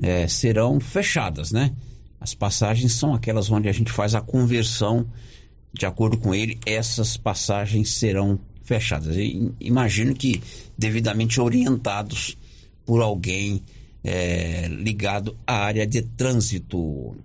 [0.00, 1.72] é, serão fechadas, né?
[2.20, 5.06] As passagens são aquelas onde a gente faz a conversão.
[5.72, 9.16] De acordo com ele, essas passagens serão fechadas.
[9.60, 10.42] Imagino que
[10.76, 12.36] devidamente orientados
[12.84, 13.62] por alguém
[14.02, 17.16] é, ligado à área de trânsito.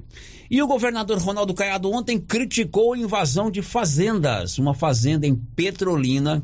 [0.50, 4.58] E o governador Ronaldo Caiado ontem criticou a invasão de fazendas.
[4.58, 6.44] Uma fazenda em Petrolina,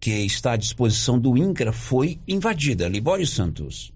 [0.00, 2.88] que está à disposição do INCRA, foi invadida.
[2.88, 3.92] Libório Santos.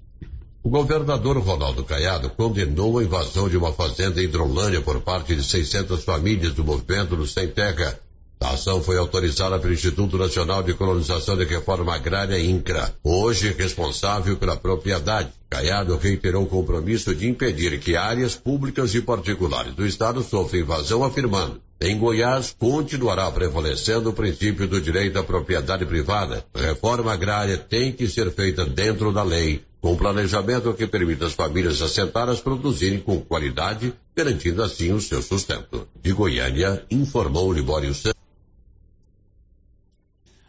[0.66, 5.44] O governador Ronaldo Caiado condenou a invasão de uma fazenda em Hidrolândia por parte de
[5.44, 7.96] 600 famílias do movimento do Sem Terra.
[8.40, 14.36] A ação foi autorizada pelo Instituto Nacional de Colonização e Reforma Agrária, INCRA, hoje responsável
[14.38, 15.28] pela propriedade.
[15.48, 21.04] Caiado reiterou o compromisso de impedir que áreas públicas e particulares do Estado sofram invasão,
[21.04, 26.42] afirmando em Goiás, continuará prevalecendo o princípio do direito à propriedade privada.
[26.54, 31.80] Reforma agrária tem que ser feita dentro da lei, com planejamento que permita às famílias
[31.80, 35.86] assentadas produzirem com qualidade, garantindo assim o seu sustento.
[36.02, 38.20] De Goiânia, informou Libório Santos.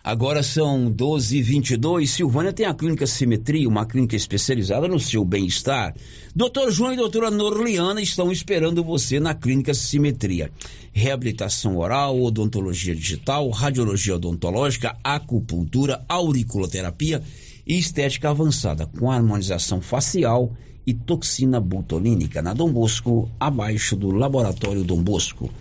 [0.03, 2.07] Agora são 12h22.
[2.07, 5.93] Silvânia tem a clínica Simetria, uma clínica especializada no seu bem-estar.
[6.35, 10.49] Doutor João e doutora Norliana estão esperando você na clínica Simetria.
[10.91, 17.21] Reabilitação oral, odontologia digital, radiologia odontológica, acupuntura, auriculoterapia
[17.67, 22.41] e estética avançada, com harmonização facial e toxina botulínica.
[22.41, 25.51] Na Dom Bosco, abaixo do Laboratório Dom Bosco.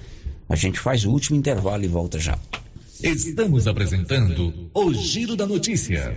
[0.48, 2.38] A gente faz o último intervalo e volta já.
[3.02, 6.16] Estamos apresentando o Giro da Notícia.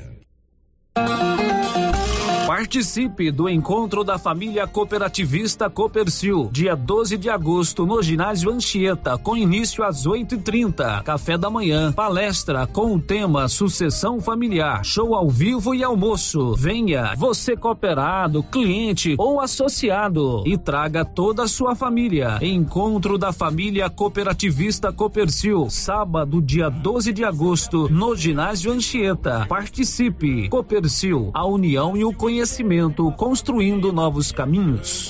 [2.50, 9.38] Participe do encontro da família cooperativista Copercil, dia 12 de agosto, no ginásio Anchieta, com
[9.38, 11.04] início às 8h30.
[11.04, 16.56] Café da manhã, palestra com o tema Sucessão Familiar, show ao vivo e almoço.
[16.56, 22.40] Venha, você cooperado, cliente ou associado, e traga toda a sua família.
[22.42, 29.46] Encontro da família cooperativista Copercil, sábado, dia 12 de agosto, no ginásio Anchieta.
[29.48, 30.50] Participe.
[30.50, 35.10] Copercil, a união e o conhecimento conhecimento, construindo novos caminhos.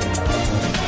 [0.00, 0.87] うん。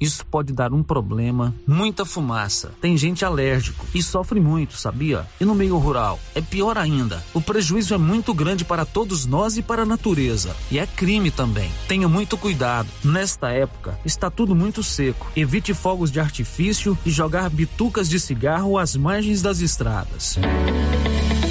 [0.00, 2.72] Isso pode dar um problema, muita fumaça.
[2.80, 5.26] Tem gente alérgico e sofre muito, sabia?
[5.40, 7.22] E no meio rural, é pior ainda.
[7.32, 10.54] O prejuízo é muito grande para todos nós e para a natureza.
[10.70, 11.70] E é crime também.
[11.88, 12.88] Tenha muito cuidado.
[13.02, 15.30] Nesta época, está tudo muito seco.
[15.34, 20.36] Evite fogos de artifício e jogar bitucas de cigarro às margens das estradas.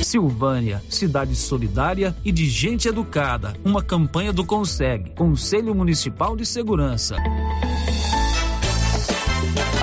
[0.04, 3.56] Silvânia, cidade solidária e de gente educada.
[3.66, 7.16] Uma campanha do Consegue, Conselho Municipal de Segurança.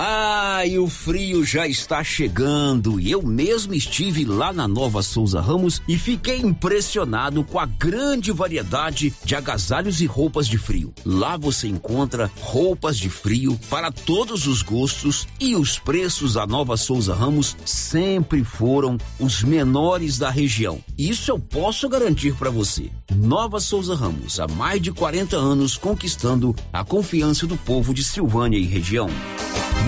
[0.05, 2.99] Ah, e o frio já está chegando.
[2.99, 8.33] E eu mesmo estive lá na Nova Souza Ramos e fiquei impressionado com a grande
[8.33, 10.93] variedade de agasalhos e roupas de frio.
[11.07, 16.77] Lá você encontra roupas de frio para todos os gostos e os preços da Nova
[16.77, 20.81] Souza Ramos sempre foram os menores da região.
[20.99, 22.91] Isso eu posso garantir para você.
[23.15, 28.59] Nova Souza Ramos, há mais de 40 anos conquistando a confiança do povo de Silvânia
[28.59, 29.09] e região.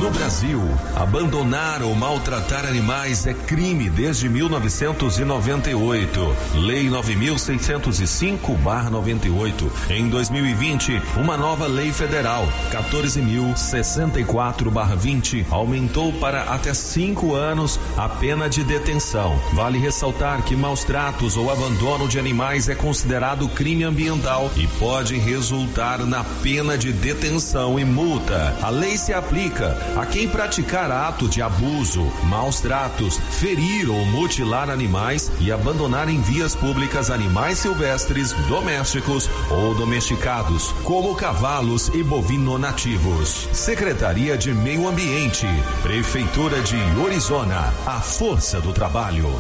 [0.01, 0.61] No Brasil,
[0.97, 6.37] abandonar ou maltratar animais é crime desde 1998.
[6.57, 9.71] Lei 9605/98.
[9.91, 18.65] Em 2020, uma nova lei federal, 14.064/20, aumentou para até cinco anos a pena de
[18.65, 19.39] detenção.
[19.53, 25.16] Vale ressaltar que maus tratos ou abandono de animais é considerado crime ambiental e pode
[25.16, 28.57] resultar na pena de detenção e multa.
[28.61, 34.70] A lei se aplica a quem praticar ato de abuso, maus tratos, ferir ou mutilar
[34.70, 42.59] animais e abandonar em vias públicas animais silvestres, domésticos ou domesticados, como cavalos e bovino
[42.59, 43.48] nativos.
[43.52, 45.47] Secretaria de Meio Ambiente,
[45.82, 49.35] Prefeitura de Orizona, a força do trabalho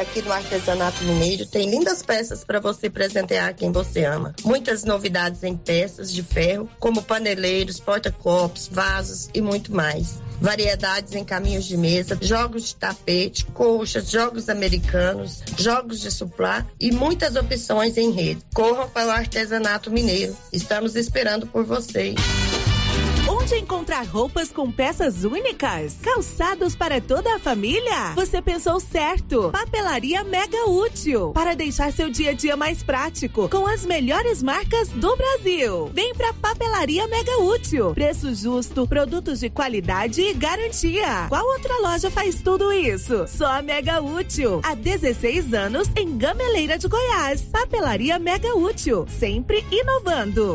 [0.00, 4.34] aqui no Artesanato Mineiro tem lindas peças para você presentear quem você ama.
[4.44, 10.20] Muitas novidades em peças de ferro, como paneleiros, porta-copos, vasos e muito mais.
[10.40, 16.90] Variedades em caminhos de mesa, jogos de tapete, colchas, jogos americanos, jogos de suplá e
[16.90, 18.42] muitas opções em rede.
[18.54, 20.36] Corram para o Artesanato Mineiro.
[20.52, 22.14] Estamos esperando por vocês.
[23.28, 25.96] Onde encontrar roupas com peças únicas?
[26.02, 28.12] Calçados para toda a família?
[28.14, 29.50] Você pensou certo.
[29.50, 31.32] Papelaria Mega Útil.
[31.32, 35.90] Para deixar seu dia a dia mais prático, com as melhores marcas do Brasil.
[35.92, 37.94] Vem pra Papelaria Mega Útil.
[37.94, 41.26] Preço justo, produtos de qualidade e garantia.
[41.28, 43.26] Qual outra loja faz tudo isso?
[43.26, 44.60] Só a Mega Útil.
[44.62, 47.40] Há 16 anos em Gameleira de Goiás.
[47.40, 49.06] Papelaria Mega Útil.
[49.18, 50.54] Sempre inovando.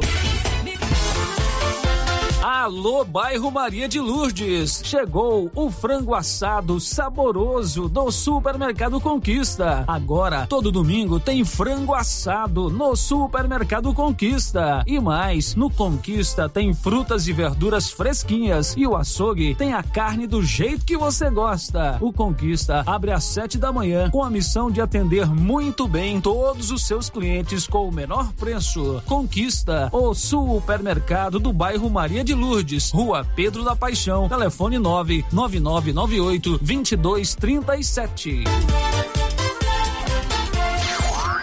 [2.41, 4.82] Alô, bairro Maria de Lourdes.
[4.86, 9.84] Chegou o frango assado saboroso do Supermercado Conquista.
[9.86, 14.86] Agora, todo domingo tem frango assado no Supermercado Conquista.
[14.88, 20.26] E mais, no Conquista tem frutas e verduras fresquinhas e o açougue tem a carne
[20.26, 21.98] do jeito que você gosta.
[21.99, 26.72] O Conquista abre às sete da manhã com a missão de atender muito bem todos
[26.72, 29.03] os seus clientes com o menor preço.
[29.06, 36.60] Conquista, o supermercado do bairro Maria de de Lourdes, Rua Pedro da Paixão, telefone 99998
[36.60, 38.44] 2237.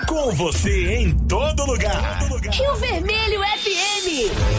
[0.06, 2.20] Com você em todo lugar.
[2.52, 4.55] Rio Vermelho FM.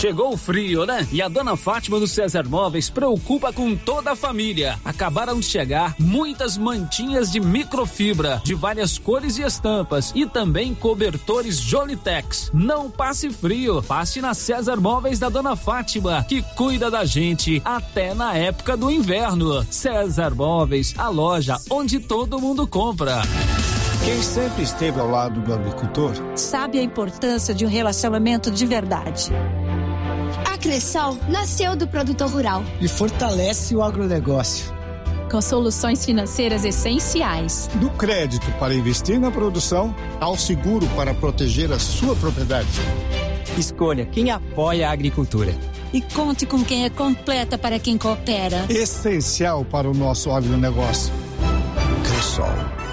[0.00, 1.06] Chegou o frio, né?
[1.12, 4.78] E a dona Fátima do César Móveis preocupa com toda a família.
[4.82, 11.60] Acabaram de chegar muitas mantinhas de microfibra, de várias cores e estampas, e também cobertores
[11.60, 12.50] Jolitex.
[12.54, 18.14] Não passe frio, passe na César Móveis da dona Fátima, que cuida da gente até
[18.14, 19.62] na época do inverno.
[19.70, 23.20] César Móveis, a loja onde todo mundo compra.
[24.02, 29.30] Quem sempre esteve ao lado do agricultor sabe a importância de um relacionamento de verdade.
[30.44, 34.72] A Cressol nasceu do produtor rural e fortalece o agronegócio.
[35.30, 37.68] Com soluções financeiras essenciais.
[37.74, 42.68] Do crédito para investir na produção ao seguro para proteger a sua propriedade.
[43.56, 45.54] Escolha quem apoia a agricultura.
[45.92, 48.66] E conte com quem é completa para quem coopera.
[48.68, 51.12] Essencial para o nosso agronegócio.
[52.04, 52.89] Cressol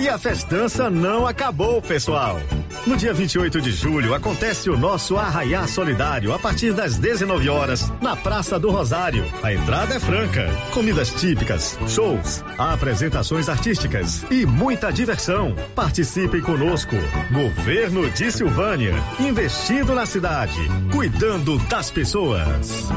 [0.00, 2.40] e a festança não acabou, pessoal.
[2.86, 7.92] No dia 28 de julho acontece o nosso Arraiá Solidário a partir das 19 horas
[8.00, 9.22] na Praça do Rosário.
[9.42, 15.54] A entrada é franca, comidas típicas, shows, apresentações artísticas e muita diversão.
[15.74, 16.96] Participem conosco.
[17.30, 20.60] Governo de Silvânia, investindo na cidade,
[20.90, 22.88] cuidando das pessoas.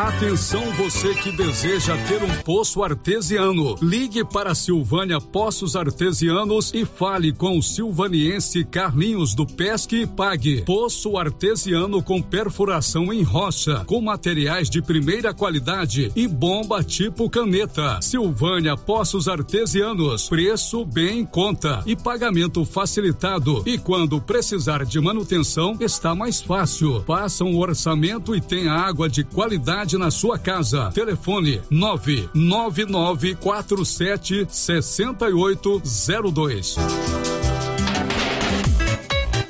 [0.00, 3.74] Atenção você que deseja ter um poço artesiano.
[3.82, 10.62] Ligue para Silvânia Poços Artesianos e fale com o silvaniense Carlinhos do Pesque e Pague.
[10.62, 18.00] Poço artesiano com perfuração em rocha, com materiais de primeira qualidade e bomba tipo caneta.
[18.00, 20.30] Silvânia Poços Artesianos.
[20.30, 23.62] Preço bem em conta e pagamento facilitado.
[23.66, 27.04] E quando precisar de manutenção, está mais fácil.
[27.06, 30.90] Faça um orçamento e tenha água de qualidade na sua casa.
[30.92, 37.39] Telefone 99947 6802.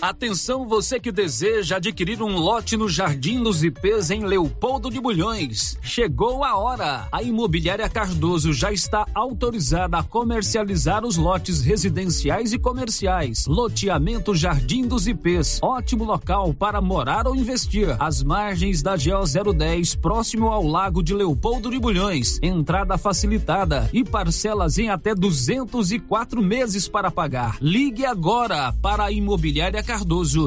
[0.03, 5.77] Atenção você que deseja adquirir um lote no Jardim dos IPs em Leopoldo de Bulhões.
[5.83, 7.07] Chegou a hora.
[7.13, 13.45] A Imobiliária Cardoso já está autorizada a comercializar os lotes residenciais e comerciais.
[13.47, 15.59] Loteamento Jardim dos IPs.
[15.63, 17.95] Ótimo local para morar ou investir.
[18.01, 22.39] As margens da GO 010, próximo ao Lago de Leopoldo de Bulhões.
[22.43, 27.59] Entrada facilitada e parcelas em até 204 meses para pagar.
[27.61, 29.90] Ligue agora para a Imobiliária Cardoso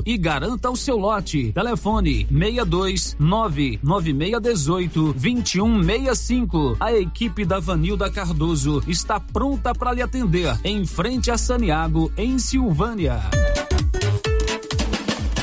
[0.06, 1.52] e garanta o seu lote.
[1.52, 6.78] Telefone 62 99618 2165.
[6.80, 12.40] A equipe da Vanilda Cardoso está pronta para lhe atender em frente a Saniago, em
[12.40, 13.20] Silvânia.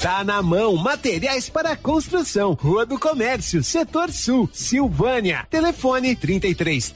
[0.00, 5.46] Tá na mão, materiais para construção, Rua do Comércio, Setor Sul, Silvânia.
[5.50, 6.90] Telefone 33